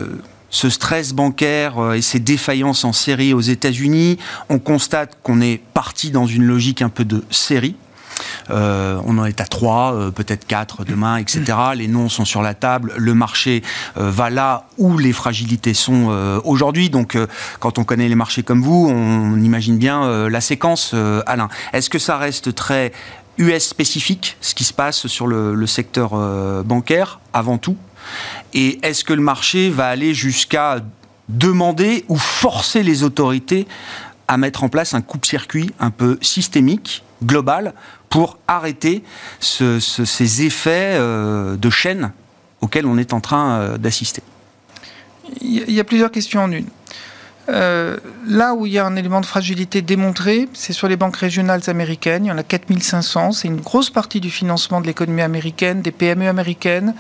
stress 0.51 1.13
bancaire 1.13 1.79
euh, 1.79 1.93
et 1.95 2.03
ces 2.03 2.21
défaillances 2.21 2.85
en 2.85 2.93
série 2.93 3.35
aux 3.35 3.41
États-Unis, 3.41 4.19
on 4.49 4.59
constate 4.59 5.19
qu'on 5.23 5.41
est 5.41 5.61
parti 5.75 6.11
dans 6.11 6.27
une 6.27 6.45
logique 6.45 6.83
un 6.83 6.89
peu 6.89 7.05
de 7.05 7.25
série. 7.31 7.77
Euh, 8.49 8.99
on 9.05 9.19
en 9.19 9.27
est 9.27 9.43
à 9.43 9.45
3, 9.45 9.93
euh, 9.93 10.11
peut-être 10.11 10.47
4 10.47 10.85
demain, 10.85 11.19
etc. 11.19 11.45
Les 11.77 11.89
noms 11.89 12.09
sont 12.09 12.25
sur 12.25 12.43
la 12.43 12.55
table. 12.55 12.95
Le 12.97 13.13
marché 13.13 13.63
va 13.97 14.31
là 14.31 14.69
où 14.79 14.97
les 14.97 15.13
fragilités 15.13 15.75
sont 15.75 16.41
aujourd'hui. 16.45 16.89
Donc, 16.89 17.19
quand 17.61 17.79
on 17.79 17.85
connaît 17.85 18.09
les 18.09 18.15
marchés 18.15 18.43
comme 18.43 18.63
vous, 18.63 18.89
on 18.91 19.37
imagine 19.43 19.77
bien 19.77 20.29
la 20.29 20.41
séquence, 20.41 20.95
Alain. 21.27 21.49
Est-ce 21.75 21.91
que 21.91 21.99
ça 21.99 22.17
reste 22.17 22.55
très 22.55 22.93
US 23.37 23.65
spécifique, 23.65 24.39
ce 24.41 24.55
qui 24.55 24.65
se 24.65 24.73
passe 24.73 25.09
sur 25.09 25.27
le 25.27 25.67
secteur 25.67 26.13
bancaire, 26.65 27.21
avant 27.35 27.59
tout? 27.59 27.77
Et 28.55 28.79
est-ce 28.83 29.05
que 29.05 29.13
le 29.13 29.23
marché 29.23 29.71
va 29.71 29.89
aller 29.89 30.15
jusqu'à 30.15 30.81
demander 31.29 32.05
ou 32.09 32.17
forcer 32.17 32.83
les 32.83 33.03
autorités 33.03 33.67
à 34.29 34.37
mettre 34.37 34.65
en 34.65 34.69
place 34.69 34.95
un 34.95 35.03
coupe-circuit 35.03 35.71
un 35.79 35.91
peu 35.91 36.19
systémique, 36.21 37.05
global, 37.25 37.75
pour 38.09 38.39
arrêter 38.47 39.03
ces 39.41 40.43
effets 40.43 40.95
euh, 40.95 41.57
de 41.57 41.71
chaîne 41.71 42.13
auxquels 42.61 42.87
on 42.87 42.99
est 42.99 43.13
en 43.13 43.21
train 43.21 43.59
euh, 43.59 43.79
d'assister? 43.79 44.23
Il 45.41 45.73
y 45.73 45.81
a 45.81 45.85
plusieurs 45.85 46.11
questions 46.11 46.43
en 46.43 46.53
une. 46.53 46.67
Euh, 47.49 47.97
là 48.27 48.55
où 48.55 48.67
il 48.67 48.73
y 48.73 48.79
a 48.79 48.85
un 48.85 48.97
élément 48.97 49.21
de 49.21 49.27
fragilité 49.27 49.83
démontré, 49.83 50.49
c'est 50.53 50.73
sur 50.73 50.89
les 50.89 50.97
banques 50.97 51.17
régionales 51.17 51.63
américaines. 51.69 52.25
Il 52.25 52.29
y 52.29 52.33
en 52.33 52.39
a 52.39 52.43
4500. 52.43 53.33
C'est 53.33 53.49
une 53.49 53.61
grosse 53.61 53.91
partie 53.91 54.21
du 54.21 54.31
financement 54.31 54.81
de 54.81 54.87
l'économie 54.87 55.23
américaine, 55.23 55.81
des 55.83 55.93
PME 55.93 56.29
américaines. 56.29 56.95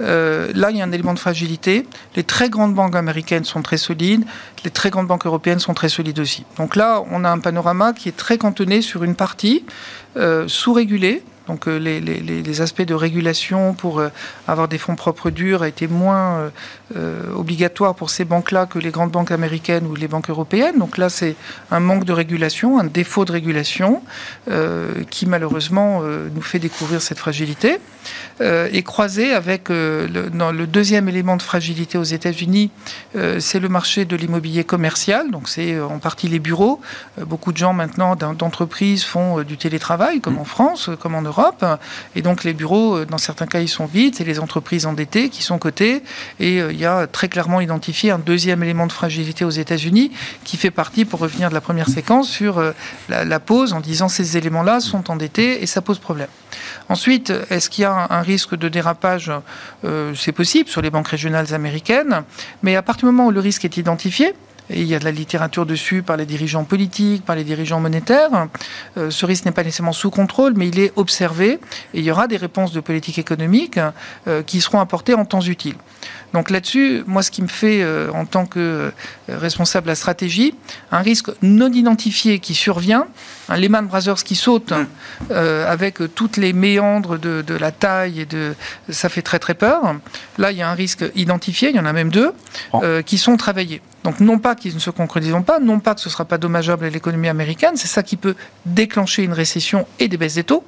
Euh, 0.00 0.50
là, 0.54 0.70
il 0.70 0.76
y 0.76 0.80
a 0.80 0.84
un 0.84 0.92
élément 0.92 1.14
de 1.14 1.18
fragilité. 1.18 1.86
Les 2.14 2.24
très 2.24 2.50
grandes 2.50 2.74
banques 2.74 2.96
américaines 2.96 3.44
sont 3.44 3.62
très 3.62 3.76
solides. 3.76 4.24
Les 4.64 4.70
très 4.70 4.90
grandes 4.90 5.06
banques 5.06 5.26
européennes 5.26 5.58
sont 5.58 5.74
très 5.74 5.88
solides 5.88 6.18
aussi. 6.18 6.44
Donc 6.58 6.76
là, 6.76 7.02
on 7.10 7.24
a 7.24 7.30
un 7.30 7.38
panorama 7.38 7.92
qui 7.92 8.08
est 8.08 8.16
très 8.16 8.38
cantonné 8.38 8.82
sur 8.82 9.04
une 9.04 9.14
partie 9.14 9.64
euh, 10.16 10.48
sous-régulée 10.48 11.22
donc 11.46 11.68
euh, 11.68 11.78
les, 11.78 12.60
aspects 12.60 12.82
de 12.82 12.94
régulation 12.94 13.74
pour 13.74 14.00
euh, 14.00 14.08
avoir 14.48 14.68
des 14.68 14.78
fonds 14.78 14.96
propres 14.96 15.30
durs 15.30 15.62
a 15.62 15.68
été 15.68 15.86
moins 15.86 16.50
euh, 16.96 17.22
obligatoire 17.34 17.94
pour 17.94 18.10
ces 18.10 18.24
banques-là 18.24 18.66
que 18.66 18.78
les 18.78 18.90
grandes 18.90 19.10
banques 19.10 19.30
américaines 19.30 19.86
ou 19.86 19.94
les 19.94 20.08
banques 20.08 20.30
européennes. 20.30 20.78
Donc 20.78 20.98
là, 20.98 21.08
c'est 21.08 21.36
un 21.70 21.80
manque 21.80 22.04
de 22.04 22.12
régulation, 22.12 22.78
un 22.78 22.84
défaut 22.84 23.24
de 23.24 23.32
régulation 23.32 24.02
qui 25.10 25.26
malheureusement 25.26 26.02
nous 26.02 26.42
fait 26.42 26.58
découvrir 26.58 27.02
cette 27.02 27.18
fragilité. 27.18 27.78
et 28.40 28.82
croisé 28.82 29.32
avec 29.32 29.68
le, 29.68 30.06
le, 30.06 30.66
deuxième 30.66 31.08
élément 31.08 31.36
de 31.36 31.42
fragilité 31.42 31.98
aux 31.98 32.04
États-Unis, 32.04 32.70
c'est 33.38 33.58
le 33.58 33.68
marché 33.68 34.04
de 34.04 34.16
l'immobilier 34.16 34.64
commercial. 34.64 35.30
Donc 35.30 35.48
c'est 35.48 35.80
en 35.80 35.98
partie 35.98 36.28
les 36.28 36.38
bureaux. 36.38 36.80
beaucoup 37.18 37.52
de 37.52 37.56
gens 37.56 37.72
maintenant 37.72 38.16
d'entreprises 38.16 39.04
font 39.04 39.42
du 39.42 39.56
télétravail, 39.56 40.20
comme 40.20 40.38
en 40.38 40.44
France, 40.44 40.90
comme 41.00 41.14
en 41.14 41.22
Europe 41.22 41.35
et 42.14 42.22
donc 42.22 42.44
les 42.44 42.52
bureaux, 42.52 42.96
euh, 42.96 43.06
dans 43.06 43.18
certains 43.18 43.46
cas, 43.46 43.60
ils 43.60 43.68
sont 43.68 43.86
vides. 43.86 44.14
C'est 44.16 44.24
les 44.24 44.40
entreprises 44.40 44.86
endettées 44.86 45.28
qui 45.28 45.42
sont 45.42 45.58
cotées. 45.58 46.02
Et 46.40 46.60
euh, 46.60 46.72
il 46.72 46.78
y 46.78 46.86
a 46.86 47.06
très 47.06 47.28
clairement 47.28 47.60
identifié 47.60 48.10
un 48.10 48.18
deuxième 48.18 48.62
élément 48.62 48.86
de 48.86 48.92
fragilité 48.92 49.44
aux 49.44 49.50
États-Unis 49.50 50.12
qui 50.44 50.56
fait 50.56 50.70
partie, 50.70 51.04
pour 51.04 51.20
revenir 51.20 51.48
de 51.48 51.54
la 51.54 51.60
première 51.60 51.88
séquence, 51.88 52.28
sur 52.28 52.58
euh, 52.58 52.72
la, 53.08 53.40
pause 53.40 53.72
en 53.72 53.80
disant 53.80 54.08
ces 54.08 54.36
éléments-là 54.36 54.80
sont 54.80 55.10
endettés 55.10 55.62
et 55.62 55.66
ça 55.66 55.82
pose 55.82 55.98
problème. 55.98 56.28
Ensuite, 56.88 57.32
est-ce 57.50 57.68
qu'il 57.68 57.82
y 57.82 57.84
a 57.84 58.06
un 58.10 58.22
risque 58.22 58.56
de 58.56 58.68
dérapage? 58.68 59.30
C'est 60.14 60.32
possible 60.32 60.68
sur 60.68 60.80
les 60.80 60.90
banques 60.90 61.08
régionales 61.08 61.52
américaines, 61.52 62.22
mais 62.62 62.76
à 62.76 62.82
partir 62.82 63.08
du 63.08 63.14
moment 63.14 63.28
où 63.28 63.30
le 63.30 63.40
risque 63.40 63.64
est 63.64 63.76
identifié, 63.76 64.34
et 64.70 64.80
il 64.80 64.86
y 64.86 64.94
a 64.94 64.98
de 64.98 65.04
la 65.04 65.12
littérature 65.12 65.66
dessus 65.66 66.02
par 66.02 66.16
les 66.16 66.26
dirigeants 66.26 66.64
politiques, 66.64 67.24
par 67.24 67.36
les 67.36 67.44
dirigeants 67.44 67.80
monétaires. 67.80 68.48
Euh, 68.96 69.10
ce 69.10 69.26
risque 69.26 69.44
n'est 69.44 69.52
pas 69.52 69.62
nécessairement 69.62 69.92
sous 69.92 70.10
contrôle, 70.10 70.54
mais 70.56 70.68
il 70.68 70.78
est 70.80 70.92
observé 70.96 71.60
et 71.94 72.00
il 72.00 72.04
y 72.04 72.10
aura 72.10 72.26
des 72.26 72.36
réponses 72.36 72.72
de 72.72 72.80
politique 72.80 73.18
économique 73.18 73.78
euh, 74.26 74.42
qui 74.42 74.60
seront 74.60 74.80
apportées 74.80 75.14
en 75.14 75.24
temps 75.24 75.40
utile. 75.40 75.76
Donc 76.32 76.50
là-dessus, 76.50 77.04
moi, 77.06 77.22
ce 77.22 77.30
qui 77.30 77.42
me 77.42 77.48
fait, 77.48 77.82
euh, 77.82 78.10
en 78.12 78.26
tant 78.26 78.46
que 78.46 78.92
responsable 79.28 79.84
de 79.84 79.90
la 79.90 79.94
stratégie, 79.94 80.54
un 80.90 81.00
risque 81.00 81.30
non 81.42 81.72
identifié 81.72 82.40
qui 82.40 82.54
survient, 82.54 83.06
un 83.48 83.56
Lehman 83.56 83.86
Brothers 83.86 84.24
qui 84.24 84.34
saute 84.34 84.72
mm. 84.72 85.32
avec 85.32 85.98
toutes 86.14 86.36
les 86.36 86.52
méandres 86.52 87.18
de, 87.18 87.42
de, 87.42 87.54
la 87.54 87.70
taille 87.70 88.20
et 88.20 88.26
de, 88.26 88.54
ça 88.90 89.08
fait 89.08 89.22
très 89.22 89.38
très 89.38 89.54
peur. 89.54 89.94
Là, 90.38 90.50
il 90.50 90.58
y 90.58 90.62
a 90.62 90.68
un 90.68 90.74
risque 90.74 91.04
identifié, 91.14 91.70
il 91.70 91.76
y 91.76 91.80
en 91.80 91.86
a 91.86 91.92
même 91.92 92.10
deux, 92.10 92.32
oh. 92.72 92.82
qui 93.04 93.18
sont 93.18 93.36
travaillés. 93.36 93.80
Donc 94.06 94.20
non 94.20 94.38
pas 94.38 94.54
qu'ils 94.54 94.72
ne 94.72 94.78
se 94.78 94.90
concrétiseront 94.90 95.42
pas, 95.42 95.58
non 95.58 95.80
pas 95.80 95.96
que 95.96 96.00
ce 96.00 96.08
ne 96.08 96.12
sera 96.12 96.24
pas 96.24 96.38
dommageable 96.38 96.84
à 96.84 96.90
l'économie 96.90 97.26
américaine, 97.26 97.72
c'est 97.74 97.88
ça 97.88 98.04
qui 98.04 98.16
peut 98.16 98.36
déclencher 98.64 99.24
une 99.24 99.32
récession 99.32 99.84
et 99.98 100.06
des 100.06 100.16
baisses 100.16 100.36
des 100.36 100.44
taux. 100.44 100.62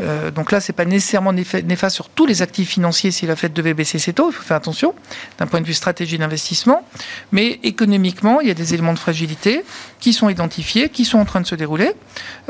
Euh, 0.00 0.30
donc 0.30 0.52
là, 0.52 0.60
c'est 0.60 0.74
pas 0.74 0.84
nécessairement 0.84 1.32
néfaste 1.32 1.96
sur 1.96 2.10
tous 2.10 2.26
les 2.26 2.42
actifs 2.42 2.68
financiers 2.68 3.10
si 3.10 3.24
la 3.24 3.36
Fed 3.36 3.54
devait 3.54 3.72
baisser 3.72 3.98
ses 3.98 4.12
taux. 4.12 4.28
Il 4.28 4.34
faut 4.34 4.42
faire 4.42 4.58
attention 4.58 4.94
d'un 5.38 5.46
point 5.46 5.62
de 5.62 5.66
vue 5.66 5.72
stratégie 5.72 6.18
d'investissement. 6.18 6.86
Mais 7.32 7.58
économiquement, 7.62 8.42
il 8.42 8.48
y 8.48 8.50
a 8.50 8.54
des 8.54 8.74
éléments 8.74 8.92
de 8.92 8.98
fragilité 8.98 9.64
qui 9.98 10.12
sont 10.12 10.28
identifiés, 10.28 10.90
qui 10.90 11.06
sont 11.06 11.18
en 11.18 11.24
train 11.24 11.40
de 11.40 11.46
se 11.46 11.54
dérouler 11.54 11.92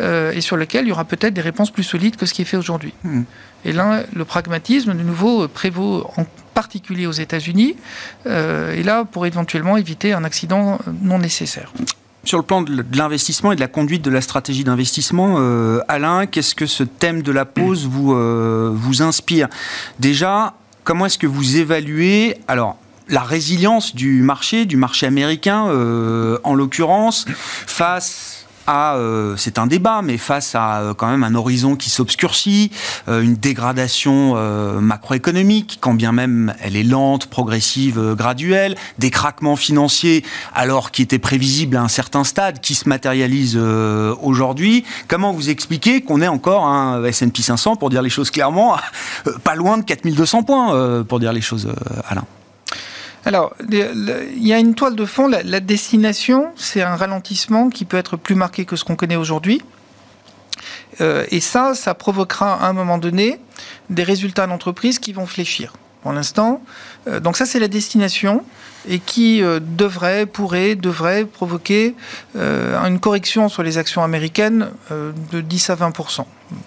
euh, 0.00 0.32
et 0.32 0.40
sur 0.40 0.56
lesquels 0.56 0.86
il 0.86 0.88
y 0.88 0.92
aura 0.92 1.04
peut-être 1.04 1.34
des 1.34 1.42
réponses 1.42 1.70
plus 1.70 1.84
solides 1.84 2.16
que 2.16 2.26
ce 2.26 2.34
qui 2.34 2.42
est 2.42 2.44
fait 2.44 2.56
aujourd'hui. 2.56 2.92
Hmm. 3.04 3.22
Et 3.64 3.70
là, 3.70 4.02
le 4.12 4.24
pragmatisme, 4.24 4.94
de 4.94 5.02
nouveau, 5.04 5.46
prévaut 5.46 6.10
en 6.16 6.24
particulier 6.54 7.06
aux 7.06 7.12
États-Unis, 7.12 7.76
euh, 8.26 8.74
et 8.74 8.82
là 8.82 9.04
pour 9.04 9.26
éventuellement 9.26 9.76
éviter 9.76 10.12
un 10.12 10.24
accident 10.24 10.78
non 11.02 11.18
nécessaire. 11.18 11.72
Sur 12.24 12.38
le 12.38 12.44
plan 12.44 12.62
de 12.62 12.84
l'investissement 12.96 13.52
et 13.52 13.56
de 13.56 13.60
la 13.60 13.66
conduite 13.66 14.00
de 14.00 14.10
la 14.10 14.22
stratégie 14.22 14.64
d'investissement, 14.64 15.36
euh, 15.38 15.80
Alain, 15.88 16.24
qu'est-ce 16.24 16.54
que 16.54 16.64
ce 16.64 16.82
thème 16.82 17.22
de 17.22 17.32
la 17.32 17.44
pause 17.44 17.86
vous, 17.86 18.14
euh, 18.14 18.70
vous 18.72 19.02
inspire? 19.02 19.48
Déjà, 19.98 20.54
comment 20.84 21.04
est-ce 21.04 21.18
que 21.18 21.26
vous 21.26 21.56
évaluez 21.58 22.38
alors 22.48 22.76
la 23.10 23.22
résilience 23.22 23.94
du 23.94 24.22
marché, 24.22 24.64
du 24.64 24.78
marché 24.78 25.04
américain 25.04 25.64
en 26.42 26.54
l'occurrence, 26.54 27.26
face 27.66 28.33
euh, 28.68 29.34
c'est 29.36 29.58
un 29.58 29.66
débat, 29.66 30.02
mais 30.02 30.16
face 30.16 30.54
à 30.54 30.80
euh, 30.80 30.94
quand 30.94 31.08
même 31.08 31.24
un 31.24 31.34
horizon 31.34 31.76
qui 31.76 31.90
s'obscurcit, 31.90 32.70
euh, 33.08 33.22
une 33.22 33.34
dégradation 33.34 34.34
macroéconomique, 34.80 35.78
quand 35.80 35.94
bien 35.94 36.12
même 36.12 36.54
elle 36.60 36.76
est 36.76 36.82
lente, 36.82 37.26
progressive, 37.26 38.14
graduelle, 38.14 38.76
des 38.98 39.10
craquements 39.10 39.56
financiers, 39.56 40.24
alors 40.54 40.90
qui 40.90 41.02
étaient 41.02 41.18
prévisibles 41.18 41.76
à 41.76 41.82
un 41.82 41.88
certain 41.88 42.24
stade, 42.24 42.60
qui 42.60 42.74
se 42.74 42.88
matérialisent 42.88 43.56
aujourd'hui. 43.56 44.84
Comment 45.08 45.32
vous 45.32 45.50
expliquez 45.50 46.02
qu'on 46.02 46.20
est 46.20 46.28
encore 46.28 46.66
un 46.66 47.02
S&P 47.04 47.42
500, 47.42 47.76
pour 47.76 47.90
dire 47.90 48.02
les 48.02 48.10
choses 48.10 48.30
clairement, 48.30 48.76
pas 49.44 49.54
loin 49.54 49.78
de 49.78 49.84
4200 49.84 50.42
points, 50.42 51.04
pour 51.04 51.20
dire 51.20 51.32
les 51.32 51.40
choses, 51.40 51.68
Alain? 52.08 52.24
Alors, 53.24 53.54
il 53.70 54.46
y 54.46 54.52
a 54.52 54.58
une 54.58 54.74
toile 54.74 54.96
de 54.96 55.04
fond. 55.06 55.28
La, 55.28 55.60
destination, 55.60 56.52
c'est 56.56 56.82
un 56.82 56.94
ralentissement 56.94 57.70
qui 57.70 57.84
peut 57.84 57.96
être 57.96 58.16
plus 58.16 58.34
marqué 58.34 58.64
que 58.64 58.76
ce 58.76 58.84
qu'on 58.84 58.96
connaît 58.96 59.16
aujourd'hui. 59.16 59.62
Euh, 61.00 61.24
et 61.30 61.40
ça, 61.40 61.74
ça 61.74 61.94
provoquera 61.94 62.54
à 62.54 62.68
un 62.68 62.72
moment 62.72 62.98
donné 62.98 63.40
des 63.88 64.02
résultats 64.02 64.46
d'entreprise 64.46 64.98
qui 64.98 65.12
vont 65.12 65.26
fléchir. 65.26 65.72
Pour 66.04 66.12
l'instant, 66.12 66.62
euh, 67.08 67.18
donc 67.18 67.36
ça 67.36 67.46
c'est 67.46 67.58
la 67.58 67.66
destination 67.66 68.44
et 68.86 68.98
qui 69.00 69.42
euh, 69.42 69.58
devrait, 69.60 70.26
pourrait, 70.26 70.76
devrait 70.76 71.24
provoquer 71.24 71.96
une 72.36 73.00
correction 73.00 73.48
sur 73.48 73.62
les 73.62 73.78
actions 73.78 74.04
américaines 74.04 74.68
de 74.90 75.40
10 75.40 75.70
à 75.70 75.74
20 75.74 75.92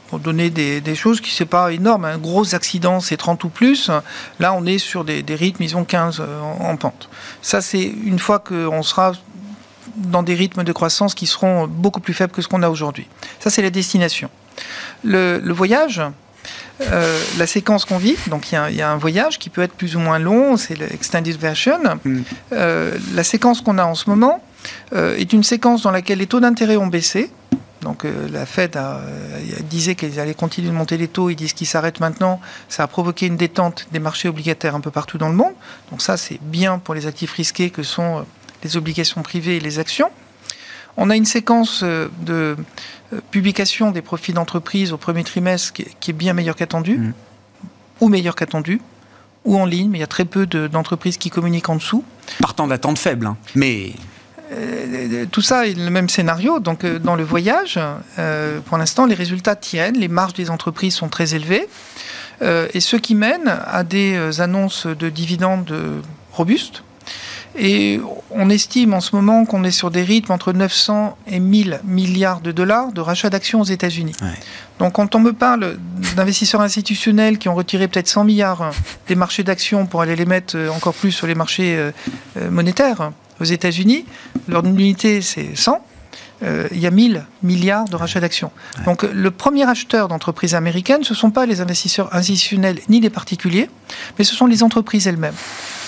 pour 0.09 0.19
donner 0.19 0.49
des, 0.49 0.95
choses 0.95 1.21
qui 1.21 1.31
c'est 1.31 1.45
pas 1.45 1.71
énorme. 1.71 2.05
Un 2.05 2.17
gros 2.17 2.55
accident, 2.55 2.99
c'est 2.99 3.17
30 3.17 3.43
ou 3.43 3.49
plus. 3.49 3.91
Là, 4.39 4.53
on 4.53 4.65
est 4.65 4.79
sur 4.79 5.03
des, 5.05 5.23
rythmes, 5.29 5.63
ils 5.63 5.77
ont 5.77 5.85
15 5.85 6.23
en, 6.59 6.75
pente. 6.77 7.09
Ça, 7.41 7.61
c'est 7.61 7.83
une 7.83 8.19
fois 8.19 8.39
qu'on 8.39 8.81
sera 8.81 9.13
dans 9.97 10.23
des 10.23 10.35
rythmes 10.35 10.63
de 10.63 10.71
croissance 10.71 11.15
qui 11.15 11.27
seront 11.27 11.67
beaucoup 11.67 11.99
plus 11.99 12.13
faibles 12.13 12.31
que 12.31 12.41
ce 12.41 12.47
qu'on 12.47 12.63
a 12.63 12.69
aujourd'hui. 12.69 13.07
Ça, 13.39 13.49
c'est 13.49 13.61
la 13.61 13.69
destination. 13.69 14.29
Le, 15.03 15.39
voyage, 15.51 16.01
euh, 16.81 17.19
la 17.37 17.47
séquence 17.47 17.85
qu'on 17.85 17.97
vit, 17.97 18.15
donc 18.27 18.51
il 18.51 18.75
y, 18.75 18.81
a 18.81 18.91
un 18.91 18.97
voyage 18.97 19.39
qui 19.39 19.49
peut 19.49 19.61
être 19.61 19.73
plus 19.73 19.95
ou 19.95 19.99
moins 19.99 20.19
long, 20.19 20.57
c'est 20.57 20.75
l'extended 20.75 21.37
version. 21.37 21.79
Mm. 22.03 22.21
Euh, 22.53 22.97
la 23.13 23.23
séquence 23.23 23.61
qu'on 23.61 23.77
a 23.77 23.85
en 23.85 23.95
ce 23.95 24.09
moment 24.09 24.43
euh, 24.93 25.15
est 25.15 25.33
une 25.33 25.43
séquence 25.43 25.83
dans 25.83 25.91
laquelle 25.91 26.19
les 26.19 26.27
taux 26.27 26.39
d'intérêt 26.39 26.77
ont 26.77 26.87
baissé, 26.87 27.31
donc 27.81 28.05
euh, 28.05 28.27
la 28.31 28.45
Fed 28.45 28.75
a, 28.75 28.97
euh, 28.97 29.39
disait 29.69 29.95
qu'elle 29.95 30.19
allait 30.19 30.33
continuer 30.33 30.69
de 30.69 30.73
monter 30.73 30.97
les 30.97 31.07
taux, 31.07 31.29
ils 31.29 31.35
disent 31.35 31.53
qu'ils 31.53 31.67
s'arrêtent 31.67 31.99
maintenant. 31.99 32.39
Ça 32.69 32.83
a 32.83 32.87
provoqué 32.87 33.27
une 33.27 33.37
détente 33.37 33.87
des 33.91 33.99
marchés 33.99 34.27
obligataires 34.27 34.75
un 34.75 34.81
peu 34.81 34.91
partout 34.91 35.17
dans 35.17 35.29
le 35.29 35.35
monde. 35.35 35.53
Donc 35.91 36.01
ça, 36.01 36.17
c'est 36.17 36.39
bien 36.41 36.79
pour 36.79 36.95
les 36.95 37.05
actifs 37.07 37.33
risqués 37.33 37.69
que 37.69 37.83
sont 37.83 38.25
les 38.63 38.77
obligations 38.77 39.21
privées 39.21 39.57
et 39.57 39.59
les 39.59 39.79
actions. 39.79 40.09
On 40.97 41.09
a 41.09 41.15
une 41.15 41.25
séquence 41.25 41.83
de 41.83 42.57
publication 43.31 43.91
des 43.91 44.01
profits 44.01 44.33
d'entreprise 44.33 44.91
au 44.91 44.97
premier 44.97 45.23
trimestre 45.23 45.73
qui 45.73 46.11
est 46.11 46.13
bien 46.13 46.33
meilleure 46.33 46.55
qu'attendu, 46.55 46.97
mmh. 46.97 47.13
ou 48.01 48.09
meilleure 48.09 48.35
qu'attendu, 48.35 48.81
ou 49.45 49.57
en 49.57 49.65
ligne, 49.65 49.89
mais 49.89 49.99
il 49.99 50.01
y 50.01 50.03
a 50.03 50.07
très 50.07 50.25
peu 50.25 50.45
d'entreprises 50.45 51.17
qui 51.17 51.29
communiquent 51.29 51.69
en 51.69 51.75
dessous. 51.75 52.03
Partant 52.41 52.67
d'attente 52.67 52.99
faible, 52.99 53.27
hein. 53.27 53.37
mais 53.55 53.93
euh, 54.51 55.25
tout 55.31 55.41
ça 55.41 55.67
est 55.67 55.73
le 55.73 55.89
même 55.89 56.09
scénario. 56.09 56.59
Donc, 56.59 56.83
euh, 56.83 56.99
dans 56.99 57.15
le 57.15 57.23
voyage, 57.23 57.79
euh, 58.19 58.59
pour 58.61 58.77
l'instant, 58.77 59.05
les 59.05 59.15
résultats 59.15 59.55
tiennent, 59.55 59.97
les 59.97 60.07
marges 60.07 60.33
des 60.33 60.49
entreprises 60.49 60.95
sont 60.95 61.09
très 61.09 61.35
élevées, 61.35 61.67
et 62.41 62.79
ce 62.81 62.97
qui 62.97 63.15
mène 63.15 63.47
à 63.65 63.83
des 63.83 64.41
annonces 64.41 64.85
de 64.85 65.09
dividendes 65.09 65.73
robustes. 66.31 66.83
Et 67.59 67.99
on 68.29 68.49
estime 68.49 68.93
en 68.93 69.01
ce 69.01 69.15
moment 69.15 69.45
qu'on 69.45 69.63
est 69.63 69.71
sur 69.71 69.89
des 69.89 70.03
rythmes 70.03 70.31
entre 70.31 70.53
900 70.53 71.17
et 71.27 71.39
1000 71.39 71.81
milliards 71.85 72.41
de 72.41 72.51
dollars 72.51 72.91
de 72.91 73.01
rachat 73.01 73.29
d'actions 73.29 73.61
aux 73.61 73.65
États-Unis. 73.65 74.15
Donc 74.79 74.93
quand 74.93 75.15
on 75.15 75.19
me 75.19 75.33
parle 75.33 75.77
d'investisseurs 76.15 76.61
institutionnels 76.61 77.39
qui 77.39 77.49
ont 77.49 77.55
retiré 77.55 77.87
peut-être 77.87 78.07
100 78.07 78.25
milliards 78.25 78.71
des 79.07 79.15
marchés 79.15 79.43
d'actions 79.43 79.87
pour 79.87 80.01
aller 80.01 80.15
les 80.15 80.25
mettre 80.25 80.55
encore 80.71 80.93
plus 80.93 81.11
sur 81.11 81.25
les 81.25 81.33
marchés 81.33 81.91
monétaires, 82.51 83.11
aux 83.39 83.45
États-Unis, 83.45 84.05
leur 84.47 84.65
unité, 84.65 85.21
c'est 85.21 85.55
100. 85.55 85.83
Euh, 86.43 86.67
il 86.71 86.79
y 86.79 86.85
a 86.85 86.91
1000 86.91 87.25
milliards 87.41 87.85
de 87.85 87.95
rachats 87.95 88.19
d'actions. 88.19 88.51
Donc 88.85 89.03
le 89.03 89.31
premier 89.31 89.67
acheteur 89.67 90.07
d'entreprises 90.07 90.53
américaines, 90.53 91.03
ce 91.03 91.13
ne 91.13 91.17
sont 91.17 91.31
pas 91.31 91.45
les 91.45 91.61
investisseurs 91.61 92.13
institutionnels 92.13 92.79
ni 92.89 92.99
les 92.99 93.09
particuliers, 93.09 93.69
mais 94.17 94.23
ce 94.23 94.35
sont 94.35 94.45
les 94.45 94.61
entreprises 94.61 95.07
elles-mêmes. 95.07 95.33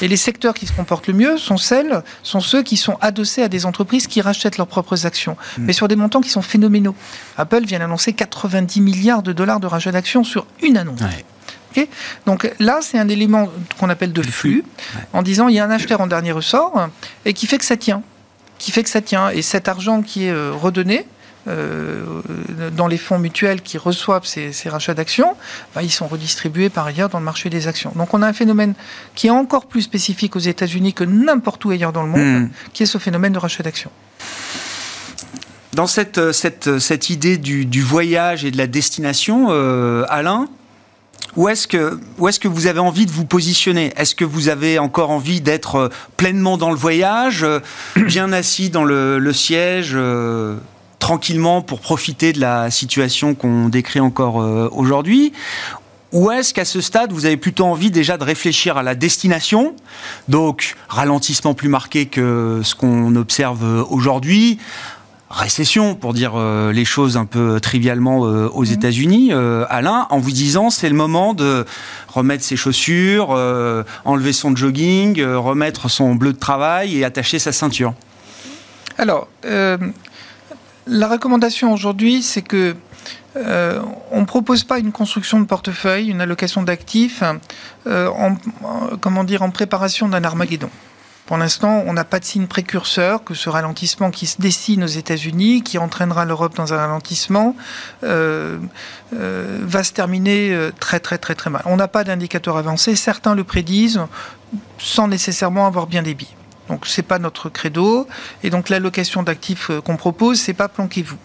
Et 0.01 0.07
les 0.07 0.17
secteurs 0.17 0.53
qui 0.53 0.65
se 0.65 0.73
comportent 0.73 1.07
le 1.07 1.13
mieux 1.13 1.37
sont 1.37 1.57
celles, 1.57 2.03
sont 2.23 2.39
ceux 2.39 2.63
qui 2.63 2.77
sont 2.77 2.97
adossés 3.01 3.43
à 3.43 3.47
des 3.47 3.65
entreprises 3.65 4.07
qui 4.07 4.21
rachètent 4.21 4.57
leurs 4.57 4.67
propres 4.67 5.05
actions, 5.05 5.37
mm. 5.57 5.63
mais 5.65 5.73
sur 5.73 5.87
des 5.87 5.95
montants 5.95 6.21
qui 6.21 6.29
sont 6.29 6.41
phénoménaux. 6.41 6.95
Apple 7.37 7.65
vient 7.65 7.79
d'annoncer 7.79 8.13
90 8.13 8.81
milliards 8.81 9.23
de 9.23 9.33
dollars 9.33 9.59
de 9.59 9.67
rachats 9.67 9.91
d'actions 9.91 10.23
sur 10.23 10.47
une 10.63 10.77
annonce. 10.77 11.01
Donc 12.25 12.51
là, 12.59 12.79
c'est 12.81 12.97
un 12.97 13.07
élément 13.07 13.49
qu'on 13.79 13.89
appelle 13.89 14.13
de 14.13 14.21
flux, 14.21 14.63
en 15.13 15.21
disant 15.21 15.47
il 15.47 15.55
y 15.55 15.59
a 15.59 15.65
un 15.65 15.71
acheteur 15.71 16.01
en 16.01 16.07
dernier 16.07 16.31
ressort 16.31 16.89
et 17.25 17.33
qui 17.33 17.47
fait 17.47 17.57
que 17.57 17.65
ça 17.65 17.77
tient, 17.77 18.01
qui 18.59 18.71
fait 18.71 18.83
que 18.83 18.89
ça 18.89 19.01
tient. 19.01 19.31
Et 19.31 19.41
cet 19.41 19.67
argent 19.67 20.03
qui 20.03 20.25
est 20.25 20.31
euh, 20.31 20.51
redonné, 20.51 21.07
euh, 21.47 22.03
dans 22.75 22.85
les 22.85 22.97
fonds 22.97 23.17
mutuels 23.17 23.61
qui 23.61 23.79
reçoivent 23.79 24.25
ces, 24.25 24.51
rachats 24.67 24.93
d'actions, 24.93 25.35
bah, 25.73 25.81
ils 25.81 25.89
sont 25.89 26.05
redistribués 26.05 26.69
par 26.69 26.85
ailleurs 26.85 27.09
dans 27.09 27.17
le 27.17 27.25
marché 27.25 27.49
des 27.49 27.67
actions. 27.67 27.91
Donc 27.95 28.13
on 28.13 28.21
a 28.21 28.27
un 28.27 28.33
phénomène 28.33 28.75
qui 29.15 29.27
est 29.27 29.31
encore 29.31 29.65
plus 29.65 29.81
spécifique 29.81 30.35
aux 30.35 30.39
États-Unis 30.39 30.93
que 30.93 31.05
n'importe 31.05 31.65
où 31.65 31.71
ailleurs 31.71 31.93
dans 31.93 32.03
le 32.03 32.09
monde, 32.09 32.41
hmm. 32.43 32.49
qui 32.73 32.83
est 32.83 32.85
ce 32.85 32.99
phénomène 32.99 33.33
de 33.33 33.39
rachat 33.39 33.63
d'actions. 33.63 33.89
Dans 35.73 35.87
cette, 35.87 36.17
euh, 36.17 36.33
cette, 36.33 37.09
idée 37.09 37.37
du, 37.37 37.81
voyage 37.81 38.43
et 38.43 38.51
de 38.51 38.57
la 38.57 38.67
destination, 38.67 39.49
Alain, 40.09 40.49
où 41.35 41.47
est-ce 41.47 41.67
que, 41.67 41.99
où 42.17 42.27
est-ce 42.27 42.39
que 42.39 42.47
vous 42.47 42.67
avez 42.67 42.79
envie 42.79 43.05
de 43.05 43.11
vous 43.11 43.25
positionner? 43.25 43.93
Est-ce 43.95 44.15
que 44.15 44.25
vous 44.25 44.49
avez 44.49 44.79
encore 44.79 45.11
envie 45.11 45.41
d'être 45.41 45.75
euh, 45.75 45.89
pleinement 46.17 46.57
dans 46.57 46.71
le 46.71 46.75
voyage, 46.75 47.43
euh, 47.43 47.59
bien 47.95 48.33
assis 48.33 48.69
dans 48.69 48.83
le, 48.83 49.33
siège, 49.33 49.91
euh, 49.93 50.55
tranquillement 50.97 51.61
pour 51.61 51.81
profiter 51.81 52.33
de 52.33 52.39
la 52.39 52.71
situation 52.71 53.35
qu'on 53.35 53.69
décrit 53.69 53.99
encore 53.99 54.35
aujourd'hui? 54.73 55.33
Ou 56.11 56.31
est-ce 56.31 56.55
qu'à 56.55 56.65
ce 56.65 56.81
stade, 56.81 57.11
vous 57.11 57.27
avez 57.27 57.37
plutôt 57.37 57.65
envie 57.65 57.91
déjà 57.91 58.17
de 58.17 58.23
réfléchir 58.23 58.77
à 58.77 58.83
la 58.83 58.95
destination? 58.95 59.75
Donc, 60.27 60.75
ralentissement 60.87 61.53
plus 61.53 61.69
marqué 61.69 62.07
que 62.07 62.61
ce 62.63 62.73
qu'on 62.73 63.15
observe 63.15 63.85
aujourd'hui, 63.89 64.57
récession, 65.29 65.95
pour 65.95 66.13
dire 66.13 66.33
euh, 66.35 66.71
les 66.71 66.85
choses 66.85 67.15
un 67.17 67.25
peu 67.25 67.59
trivialement 67.59 68.25
euh, 68.25 68.49
aux 68.49 68.65
mmh. 68.65 68.71
États-Unis, 68.71 69.29
euh, 69.31 69.65
Alain, 69.69 70.07
en 70.09 70.17
vous 70.17 70.31
disant 70.31 70.69
c'est 70.69 70.89
le 70.89 70.95
moment 70.95 71.33
de 71.33 71.65
remettre 72.07 72.43
ses 72.43 72.55
chaussures, 72.55 73.29
enlever 74.05 74.33
son 74.33 74.55
jogging, 74.55 75.21
remettre 75.23 75.89
son 75.89 76.15
bleu 76.15 76.33
de 76.33 76.39
travail 76.39 76.97
et 76.97 77.05
attacher 77.05 77.39
sa 77.39 77.51
ceinture 77.51 77.93
Alors, 78.97 79.27
la 79.43 81.07
recommandation 81.07 81.71
aujourd'hui, 81.71 82.23
c'est 82.23 82.41
que 82.41 82.75
on 83.35 84.19
ne 84.19 84.25
propose 84.25 84.63
pas 84.63 84.79
une 84.79 84.91
construction 84.91 85.39
de 85.39 85.45
portefeuille, 85.45 86.09
une 86.09 86.21
allocation 86.21 86.63
d'actifs, 86.63 87.23
en, 87.85 88.35
comment 88.99 89.23
dire, 89.23 89.43
en 89.43 89.51
préparation 89.51 90.09
d'un 90.09 90.23
Armageddon. 90.23 90.69
Pour 91.29 91.37
l'instant, 91.37 91.83
on 91.85 91.93
n'a 91.93 92.05
pas 92.05 92.19
de 92.19 92.25
signe 92.25 92.47
précurseur 92.47 93.23
que 93.23 93.35
ce 93.35 93.49
ralentissement 93.49 94.09
qui 94.09 94.25
se 94.25 94.41
dessine 94.41 94.83
aux 94.83 94.87
États-Unis, 94.87 95.61
qui 95.61 95.77
entraînera 95.77 96.25
l'Europe 96.25 96.55
dans 96.55 96.73
un 96.73 96.77
ralentissement, 96.77 97.55
euh, 98.03 98.57
euh, 99.13 99.59
va 99.61 99.83
se 99.83 99.93
terminer 99.93 100.51
euh, 100.51 100.71
très 100.79 100.99
très 100.99 101.19
très 101.19 101.35
très 101.35 101.51
mal. 101.51 101.61
On 101.65 101.75
n'a 101.75 101.87
pas 101.87 102.03
d'indicateur 102.03 102.57
avancé. 102.57 102.95
Certains 102.95 103.35
le 103.35 103.43
prédisent 103.43 104.01
sans 104.79 105.07
nécessairement 105.07 105.67
avoir 105.67 105.85
bien 105.85 106.01
des 106.01 106.15
billes. 106.15 106.35
Donc 106.67 106.87
c'est 106.87 107.03
pas 107.03 107.19
notre 107.19 107.49
credo. 107.49 108.07
Et 108.41 108.49
donc 108.49 108.69
l'allocation 108.69 109.21
d'actifs 109.21 109.69
qu'on 109.85 109.97
propose, 109.97 110.39
c'est 110.39 110.55
pas 110.55 110.67
planquez-vous. 110.67 111.19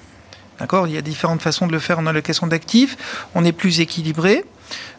D'accord? 0.59 0.87
Il 0.87 0.93
y 0.93 0.99
a 0.99 1.03
différentes 1.03 1.40
façons 1.40 1.67
de 1.67 1.73
le 1.73 1.79
faire 1.79 1.99
en 1.99 2.05
allocation 2.05 2.47
d'actifs. 2.47 3.25
On 3.35 3.43
est 3.43 3.53
plus 3.53 3.81
équilibré. 3.81 4.45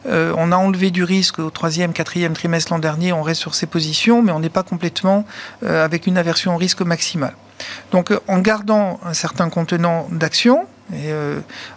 Euh, 0.07 0.33
on 0.37 0.51
a 0.51 0.57
enlevé 0.57 0.91
du 0.91 1.03
risque 1.03 1.39
au 1.39 1.49
troisième, 1.49 1.93
quatrième 1.93 2.33
trimestre 2.33 2.71
l'an 2.71 2.79
dernier. 2.79 3.13
On 3.13 3.21
reste 3.21 3.41
sur 3.41 3.55
ces 3.55 3.65
positions, 3.65 4.21
mais 4.21 4.31
on 4.31 4.39
n'est 4.39 4.49
pas 4.49 4.63
complètement 4.63 5.25
euh, 5.63 5.83
avec 5.83 6.07
une 6.07 6.17
aversion 6.17 6.55
au 6.55 6.57
risque 6.57 6.81
maximale. 6.81 7.35
Donc, 7.91 8.11
euh, 8.11 8.19
en 8.27 8.39
gardant 8.39 8.99
un 9.03 9.13
certain 9.13 9.49
contenant 9.49 10.07
d'actions 10.11 10.65
et 10.93 11.11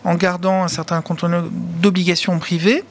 en 0.05 0.17
gardant 0.17 0.65
un 0.65 0.69
certain 0.69 1.01
contenant 1.01 1.43
d'obligations 1.81 2.39
privées, 2.39 2.85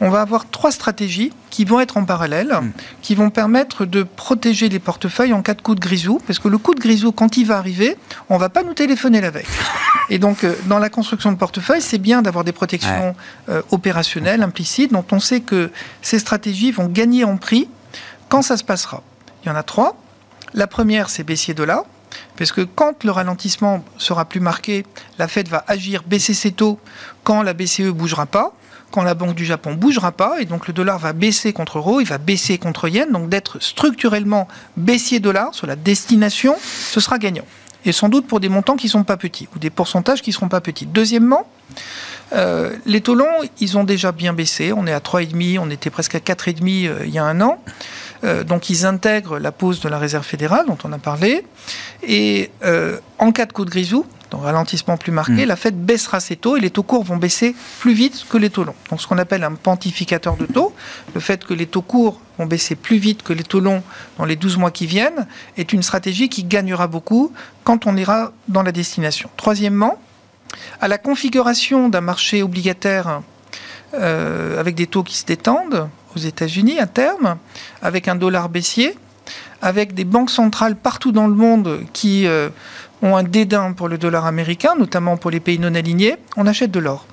on 0.00 0.08
va 0.08 0.22
avoir 0.22 0.48
trois 0.48 0.72
stratégies 0.72 1.30
qui 1.50 1.64
vont 1.64 1.80
être 1.80 1.96
en 1.96 2.04
parallèle, 2.04 2.52
hmm. 2.52 2.72
qui 3.02 3.14
vont 3.14 3.30
permettre 3.30 3.84
de 3.84 4.02
protéger 4.02 4.68
les 4.68 4.78
portefeuilles 4.78 5.32
en 5.32 5.42
cas 5.42 5.54
de 5.54 5.60
coup 5.60 5.74
de 5.74 5.80
grisou, 5.80 6.20
parce 6.26 6.38
que 6.38 6.48
le 6.48 6.58
coup 6.58 6.74
de 6.74 6.80
grisou, 6.80 7.12
quand 7.12 7.36
il 7.36 7.46
va 7.46 7.58
arriver, 7.58 7.96
on 8.28 8.34
ne 8.34 8.40
va 8.40 8.48
pas 8.48 8.62
nous 8.62 8.74
téléphoner 8.74 9.20
la 9.20 9.30
veille. 9.30 9.44
Et 10.10 10.18
donc, 10.18 10.44
euh, 10.44 10.54
dans 10.66 10.78
la 10.78 10.88
construction 10.88 11.32
de 11.32 11.36
portefeuille, 11.36 11.82
c'est 11.82 11.98
bien 11.98 12.22
d'avoir 12.22 12.44
des 12.44 12.52
protections 12.52 13.14
euh, 13.48 13.62
opérationnelles, 13.70 14.42
implicites, 14.42 14.92
dont 14.92 15.04
on 15.12 15.20
sait 15.20 15.40
que 15.40 15.70
ces 16.00 16.18
stratégies 16.18 16.72
vont 16.72 16.86
gagner 16.86 17.24
en 17.24 17.36
prix 17.36 17.68
quand 18.28 18.42
ça 18.42 18.56
se 18.56 18.64
passera. 18.64 19.02
Il 19.42 19.48
y 19.48 19.50
en 19.50 19.56
a 19.56 19.62
trois. 19.62 19.96
La 20.54 20.66
première, 20.66 21.10
c'est 21.10 21.24
baissier 21.24 21.52
dollar. 21.52 21.84
Parce 22.38 22.52
que 22.52 22.60
quand 22.60 23.04
le 23.04 23.10
ralentissement 23.10 23.84
sera 23.98 24.24
plus 24.24 24.40
marqué, 24.40 24.86
la 25.18 25.26
Fed 25.26 25.48
va 25.48 25.64
agir, 25.66 26.04
baisser 26.06 26.34
ses 26.34 26.52
taux 26.52 26.78
quand 27.24 27.42
la 27.42 27.52
BCE 27.52 27.90
bougera 27.90 28.26
pas 28.26 28.54
quand 28.90 29.02
la 29.02 29.14
Banque 29.14 29.34
du 29.34 29.44
Japon 29.44 29.74
bougera 29.74 30.12
pas, 30.12 30.40
et 30.40 30.46
donc 30.46 30.66
le 30.66 30.72
dollar 30.72 30.98
va 30.98 31.12
baisser 31.12 31.52
contre 31.52 31.78
euro, 31.78 32.00
il 32.00 32.06
va 32.06 32.18
baisser 32.18 32.58
contre 32.58 32.88
yen, 32.88 33.12
donc 33.12 33.28
d'être 33.28 33.62
structurellement 33.62 34.48
baissier 34.76 35.20
dollar 35.20 35.54
sur 35.54 35.66
la 35.66 35.76
destination, 35.76 36.56
ce 36.62 37.00
sera 37.00 37.18
gagnant. 37.18 37.44
Et 37.84 37.92
sans 37.92 38.08
doute 38.08 38.26
pour 38.26 38.40
des 38.40 38.48
montants 38.48 38.76
qui 38.76 38.86
ne 38.86 38.92
sont 38.92 39.04
pas 39.04 39.16
petits, 39.16 39.48
ou 39.54 39.58
des 39.58 39.70
pourcentages 39.70 40.22
qui 40.22 40.30
ne 40.30 40.34
seront 40.34 40.48
pas 40.48 40.60
petits. 40.60 40.86
Deuxièmement, 40.86 41.46
euh, 42.32 42.76
les 42.86 43.00
taux 43.00 43.14
longs, 43.14 43.26
ils 43.60 43.78
ont 43.78 43.84
déjà 43.84 44.12
bien 44.12 44.32
baissé. 44.32 44.72
On 44.72 44.86
est 44.86 44.92
à 44.92 45.00
3,5, 45.00 45.58
on 45.60 45.70
était 45.70 45.90
presque 45.90 46.14
à 46.14 46.18
4,5 46.18 46.88
euh, 46.88 46.98
il 47.04 47.10
y 47.10 47.18
a 47.18 47.24
un 47.24 47.40
an. 47.40 47.62
Euh, 48.24 48.44
donc 48.44 48.70
ils 48.70 48.86
intègrent 48.86 49.38
la 49.38 49.52
pause 49.52 49.80
de 49.80 49.88
la 49.88 49.98
Réserve 49.98 50.24
fédérale 50.24 50.66
dont 50.66 50.78
on 50.84 50.92
a 50.92 50.98
parlé. 50.98 51.44
Et 52.02 52.50
en 53.18 53.32
cas 53.32 53.46
de 53.46 53.52
coup 53.52 53.64
de 53.64 53.70
grisou, 53.70 54.06
donc 54.30 54.42
ralentissement 54.42 54.96
plus 54.96 55.12
marqué, 55.12 55.44
mm. 55.44 55.48
la 55.48 55.56
Fed 55.56 55.74
baissera 55.74 56.20
ses 56.20 56.36
taux 56.36 56.56
et 56.56 56.60
les 56.60 56.70
taux 56.70 56.82
courts 56.82 57.04
vont 57.04 57.16
baisser 57.16 57.54
plus 57.80 57.94
vite 57.94 58.26
que 58.28 58.36
les 58.36 58.50
taux 58.50 58.64
longs. 58.64 58.74
Donc 58.90 59.00
ce 59.00 59.06
qu'on 59.06 59.18
appelle 59.18 59.42
un 59.42 59.54
quantificateur 59.54 60.36
de 60.36 60.46
taux, 60.46 60.74
le 61.14 61.20
fait 61.20 61.44
que 61.44 61.54
les 61.54 61.66
taux 61.66 61.82
courts 61.82 62.20
vont 62.38 62.46
baisser 62.46 62.74
plus 62.74 62.98
vite 62.98 63.22
que 63.22 63.32
les 63.32 63.42
taux 63.42 63.60
longs 63.60 63.82
dans 64.18 64.24
les 64.24 64.36
12 64.36 64.58
mois 64.58 64.70
qui 64.70 64.86
viennent, 64.86 65.26
est 65.56 65.72
une 65.72 65.82
stratégie 65.82 66.28
qui 66.28 66.44
gagnera 66.44 66.86
beaucoup 66.86 67.32
quand 67.64 67.86
on 67.86 67.96
ira 67.96 68.32
dans 68.48 68.62
la 68.62 68.72
destination. 68.72 69.30
Troisièmement, 69.36 69.98
à 70.80 70.88
la 70.88 70.98
configuration 70.98 71.88
d'un 71.88 72.00
marché 72.00 72.42
obligataire 72.42 73.22
euh, 73.94 74.60
avec 74.60 74.74
des 74.74 74.86
taux 74.86 75.02
qui 75.02 75.16
se 75.16 75.24
détendent 75.24 75.88
aux 76.18 76.26
États-Unis 76.26 76.78
à 76.78 76.86
terme, 76.86 77.36
avec 77.80 78.08
un 78.08 78.16
dollar 78.16 78.48
baissier, 78.48 78.94
avec 79.62 79.94
des 79.94 80.04
banques 80.04 80.30
centrales 80.30 80.76
partout 80.76 81.12
dans 81.12 81.26
le 81.26 81.34
monde 81.34 81.80
qui 81.92 82.26
euh, 82.26 82.48
ont 83.02 83.16
un 83.16 83.22
dédain 83.22 83.72
pour 83.72 83.88
le 83.88 83.98
dollar 83.98 84.26
américain, 84.26 84.74
notamment 84.78 85.16
pour 85.16 85.30
les 85.30 85.40
pays 85.40 85.58
non 85.58 85.74
alignés, 85.74 86.16
on 86.36 86.46
achète 86.46 86.70
de 86.70 86.80
l'or. 86.80 87.06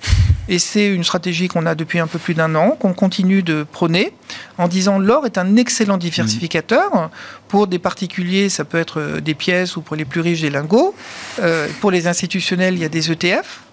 Et 0.48 0.60
c'est 0.60 0.88
une 0.88 1.04
stratégie 1.04 1.48
qu'on 1.48 1.65
a 1.65 1.74
depuis 1.74 1.98
un 1.98 2.06
peu 2.06 2.20
plus 2.20 2.36
d'un 2.36 2.54
an, 2.54 2.78
qu'on 2.80 2.94
continue 2.94 3.41
de 3.41 3.65
prôner, 3.72 4.13
en 4.60 4.68
disant 4.68 5.00
l'or 5.00 5.26
est 5.26 5.39
un 5.39 5.56
excellent 5.56 5.98
diversificateur. 5.98 7.10
Pour 7.48 7.65
des 7.65 7.80
particuliers, 7.80 8.50
ça 8.50 8.63
peut 8.63 8.78
être 8.78 9.20
des 9.20 9.34
pièces 9.34 9.76
ou 9.76 9.82
pour 9.82 9.96
les 9.96 10.06
plus 10.06 10.22
riches, 10.22 10.41
des 10.41 10.52
lingots. 10.52 10.94
Euh, 11.41 11.68
pour 11.82 11.89
les 11.89 12.06
institutionnels, 12.06 12.76
il 12.76 12.82
y 12.82 12.86
a 12.86 12.89
des 12.89 13.12
ETF 13.12 13.26
euh, 13.34 13.64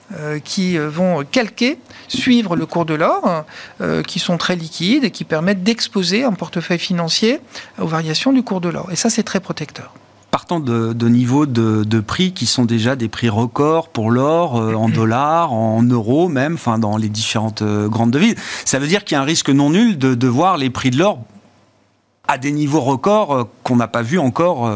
qui 0.45 0.79
vont 0.79 1.25
calquer, 1.31 1.79
suivre 2.09 2.57
le 2.57 2.67
cours 2.67 2.85
de 2.85 2.95
l'or, 2.95 3.45
euh, 3.81 4.03
qui 4.03 4.19
sont 4.19 4.37
très 4.37 4.57
liquides 4.57 5.05
et 5.05 5.11
qui 5.11 5.25
permettent 5.25 5.63
d'exposer 5.63 6.25
un 6.25 6.33
portefeuille 6.33 6.79
financier 6.79 7.41
aux 7.81 7.87
variations 7.87 8.33
du 8.33 8.43
cours 8.43 8.61
de 8.61 8.69
l'or. 8.69 8.89
Et 8.93 8.97
ça, 8.97 9.11
c'est 9.11 9.23
très 9.23 9.41
protecteur 9.41 9.93
partant 10.31 10.61
de, 10.61 11.09
niveaux 11.09 11.45
de, 11.45 12.01
prix 12.01 12.33
qui 12.33 12.47
sont 12.47 12.65
déjà 12.65 12.97
des 12.97 13.09
prix 13.09 13.29
records 13.29 13.91
pour 13.91 14.11
l'or, 14.11 14.57
euh, 14.57 14.73
en 14.73 14.89
dollars, 15.01 15.53
en 15.53 15.83
euros 15.83 16.29
même, 16.29 16.55
enfin 16.55 16.79
dans 16.79 16.97
les 16.97 17.11
différentes 17.11 17.61
euh, 17.61 17.87
grandes 17.87 18.13
devises. 18.13 18.37
Ça 18.65 18.79
veut 18.79 18.87
dire 18.87 19.05
qu'il 19.05 19.15
y 19.15 19.19
a 19.19 19.21
un 19.21 19.27
risque 19.27 19.51
non 19.51 19.69
nul 19.69 19.99
de, 19.99 20.15
de 20.15 20.29
voir 20.29 20.57
les 20.57 20.71
prix 20.71 20.91
de 20.91 20.97
l'or 20.97 21.19
à 22.29 22.39
des 22.39 22.51
niveaux 22.51 22.81
records 22.81 23.35
euh, 23.35 23.45
qu'on 23.63 23.77
n'a 23.77 23.89
pas 23.89 24.01
vu 24.01 24.19
encore 24.19 24.73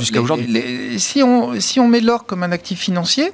jusqu'à 0.00 0.20
aujourd'hui. 0.20 0.98
Si 0.98 1.22
on, 1.22 1.60
si 1.60 1.78
on 1.78 1.86
met 1.86 2.00
l'or 2.00 2.26
comme 2.26 2.42
un 2.42 2.50
actif 2.50 2.80
financier, 2.80 3.26
euh, 3.26 3.32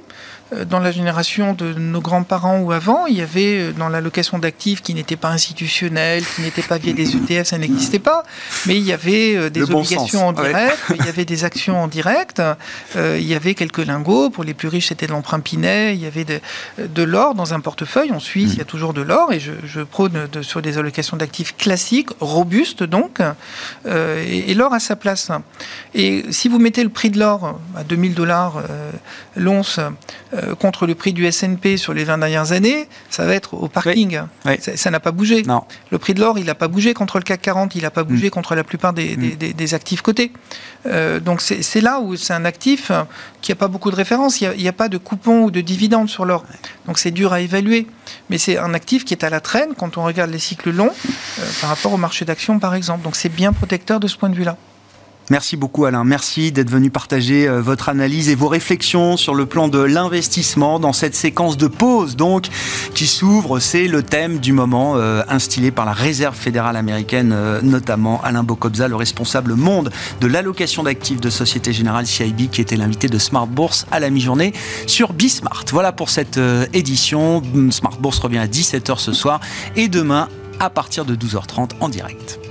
dans 0.65 0.79
la 0.79 0.91
génération 0.91 1.53
de 1.53 1.73
nos 1.73 2.01
grands-parents 2.01 2.59
ou 2.59 2.71
avant, 2.71 3.05
il 3.05 3.15
y 3.15 3.21
avait 3.21 3.59
euh, 3.59 3.71
dans 3.71 3.87
l'allocation 3.87 4.39
d'actifs 4.39 4.81
qui 4.81 4.93
n'était 4.93 5.15
pas 5.15 5.29
institutionnelle, 5.29 6.23
qui 6.35 6.41
n'était 6.41 6.63
pas 6.63 6.77
via 6.77 6.93
des 6.93 7.15
ETF, 7.15 7.47
ça 7.47 7.57
n'existait 7.57 7.99
pas, 7.99 8.23
mais 8.65 8.75
il 8.75 8.83
y 8.83 8.91
avait 8.91 9.35
euh, 9.35 9.49
des 9.49 9.61
obligations 9.61 10.27
en 10.27 10.33
direct, 10.33 10.79
il 10.89 11.05
y 11.05 11.09
avait 11.09 11.25
des 11.25 11.43
actions 11.43 11.81
en 11.81 11.87
direct, 11.87 12.41
il 12.95 13.25
y 13.25 13.35
avait 13.35 13.53
quelques 13.53 13.85
lingots, 13.85 14.29
pour 14.29 14.43
les 14.43 14.53
plus 14.53 14.67
riches 14.67 14.87
c'était 14.87 15.05
de 15.05 15.11
l'emprunt 15.11 15.39
Pinet, 15.39 15.95
il 15.95 16.01
y 16.01 16.07
avait 16.07 16.25
de, 16.25 16.39
de 16.79 17.03
l'or 17.03 17.35
dans 17.35 17.53
un 17.53 17.59
portefeuille, 17.59 18.11
en 18.11 18.19
Suisse 18.19 18.53
il 18.53 18.57
y 18.57 18.61
a 18.61 18.65
toujours 18.65 18.93
de 18.93 19.01
l'or, 19.01 19.31
et 19.31 19.39
je, 19.39 19.51
je 19.63 19.81
prône 19.81 20.27
de, 20.31 20.41
sur 20.41 20.61
des 20.61 20.77
allocations 20.77 21.17
d'actifs 21.17 21.55
classiques, 21.57 22.09
robustes 22.19 22.83
donc, 22.83 23.19
et, 23.85 24.53
l'or 24.53 24.73
a 24.73 24.79
sa 24.79 24.95
place. 24.95 25.31
Et 25.93 26.25
si 26.31 26.49
vous 26.49 26.59
mettez 26.59 26.83
le 26.83 26.89
prix 26.89 27.09
de 27.09 27.19
l'or 27.19 27.59
à 27.75 27.83
2000 27.83 28.13
dollars 28.13 28.63
l'once, 29.35 29.79
euh, 30.43 30.55
contre 30.55 30.85
le 30.87 30.95
prix 30.95 31.13
du 31.13 31.25
S&P 31.25 31.77
sur 31.77 31.93
les 31.93 32.03
20 32.03 32.19
dernières 32.19 32.51
années, 32.51 32.87
ça 33.09 33.25
va 33.25 33.33
être 33.33 33.53
au 33.53 33.67
parking. 33.67 34.21
Ça 34.75 34.91
n'a 34.91 34.99
pas 34.99 35.11
bougé. 35.11 35.43
Non. 35.43 35.63
Le 35.91 35.97
prix 35.97 36.13
de 36.13 36.19
l'or, 36.19 36.37
il 36.37 36.45
n'a 36.45 36.55
pas 36.55 36.67
bougé 36.67 36.93
contre 36.93 37.17
le 37.17 37.23
CAC 37.23 37.41
40, 37.41 37.75
il 37.75 37.83
n'a 37.83 37.91
pas 37.91 38.03
bougé 38.03 38.27
mm. 38.27 38.31
contre 38.31 38.55
la 38.55 38.63
plupart 38.63 38.93
des, 38.93 39.15
mm. 39.15 39.73
actifs 39.73 40.01
cotés. 40.01 40.31
Euh, 40.85 41.19
donc 41.19 41.41
c'est 41.41 41.81
là 41.81 41.99
où 41.99 42.15
c'est 42.15 42.33
un 42.33 42.45
actif 42.45 42.91
qui 43.41 43.51
n'a 43.51 43.55
pas 43.55 43.67
beaucoup 43.67 43.91
de 43.91 43.95
références. 43.95 44.41
Il 44.41 44.49
n'y 44.57 44.67
a, 44.67 44.73
pas 44.73 44.89
de 44.89 44.97
coupon 44.97 45.43
ou 45.43 45.51
de 45.51 45.61
dividende 45.61 46.09
sur 46.09 46.25
l'or. 46.25 46.45
Donc 46.87 46.99
c'est 46.99 47.11
dur 47.11 47.33
à 47.33 47.41
évaluer. 47.41 47.87
Mais 48.29 48.37
c'est 48.37 48.57
un 48.57 48.73
actif 48.73 49.05
qui 49.05 49.13
est 49.13 49.23
à 49.23 49.29
la 49.29 49.39
traîne 49.39 49.73
quand 49.77 49.97
on 49.97 50.03
regarde 50.03 50.31
les 50.31 50.39
cycles 50.39 50.71
longs 50.71 50.93
euh, 50.93 51.43
par 51.61 51.69
rapport 51.69 51.93
au 51.93 51.97
marché 51.97 52.25
d'actions, 52.25 52.59
par 52.59 52.75
exemple. 52.75 53.03
Donc 53.03 53.15
c'est 53.15 53.29
bien 53.29 53.53
protecteur 53.53 53.99
de 53.99 54.07
ce 54.07 54.17
point 54.17 54.29
de 54.29 54.35
vue-là. 54.35 54.57
Merci 55.29 55.57
beaucoup 55.57 55.85
Alain. 55.85 56.03
Merci 56.03 56.51
d'être 56.51 56.71
venu 56.71 56.89
partager 56.89 57.47
euh, 57.47 57.61
votre 57.61 57.89
analyse 57.89 58.29
et 58.29 58.35
vos 58.35 58.47
réflexions 58.47 59.15
sur 59.15 59.35
le 59.35 59.45
plan 59.45 59.67
de 59.67 59.77
l'investissement 59.77 60.79
dans 60.79 60.91
cette 60.91 61.13
séquence 61.13 61.55
de 61.55 61.67
pause 61.67 62.15
donc 62.15 62.47
qui 62.95 63.05
s'ouvre. 63.05 63.59
C'est 63.59 63.87
le 63.87 64.01
thème 64.01 64.39
du 64.39 64.53
moment 64.53 64.93
euh, 64.95 65.21
instillé 65.29 65.69
par 65.69 65.85
la 65.85 65.93
Réserve 65.93 66.35
fédérale 66.35 66.75
américaine, 66.75 67.31
euh, 67.31 67.61
notamment 67.61 68.19
Alain 68.23 68.41
Bocobza, 68.41 68.87
le 68.87 68.95
responsable 68.95 69.53
monde 69.53 69.91
de 70.19 70.25
l'allocation 70.25 70.81
d'actifs 70.81 71.21
de 71.21 71.29
Société 71.29 71.73
Générale 71.73 72.07
CIB, 72.07 72.49
qui 72.49 72.61
était 72.61 72.75
l'invité 72.75 73.07
de 73.07 73.19
Smart 73.19 73.45
Bourse 73.45 73.85
à 73.91 73.99
la 73.99 74.09
mi-journée 74.09 74.51
sur 74.87 75.13
Bismart. 75.13 75.65
Voilà 75.71 75.91
pour 75.91 76.09
cette 76.09 76.39
édition. 76.73 77.43
Smart 77.69 77.97
Bourse 77.99 78.17
revient 78.17 78.39
à 78.39 78.47
17h 78.47 78.97
ce 78.97 79.13
soir 79.13 79.39
et 79.75 79.89
demain 79.89 80.27
à 80.59 80.71
partir 80.71 81.05
de 81.05 81.15
12h30 81.15 81.71
en 81.81 81.89
direct. 81.89 82.48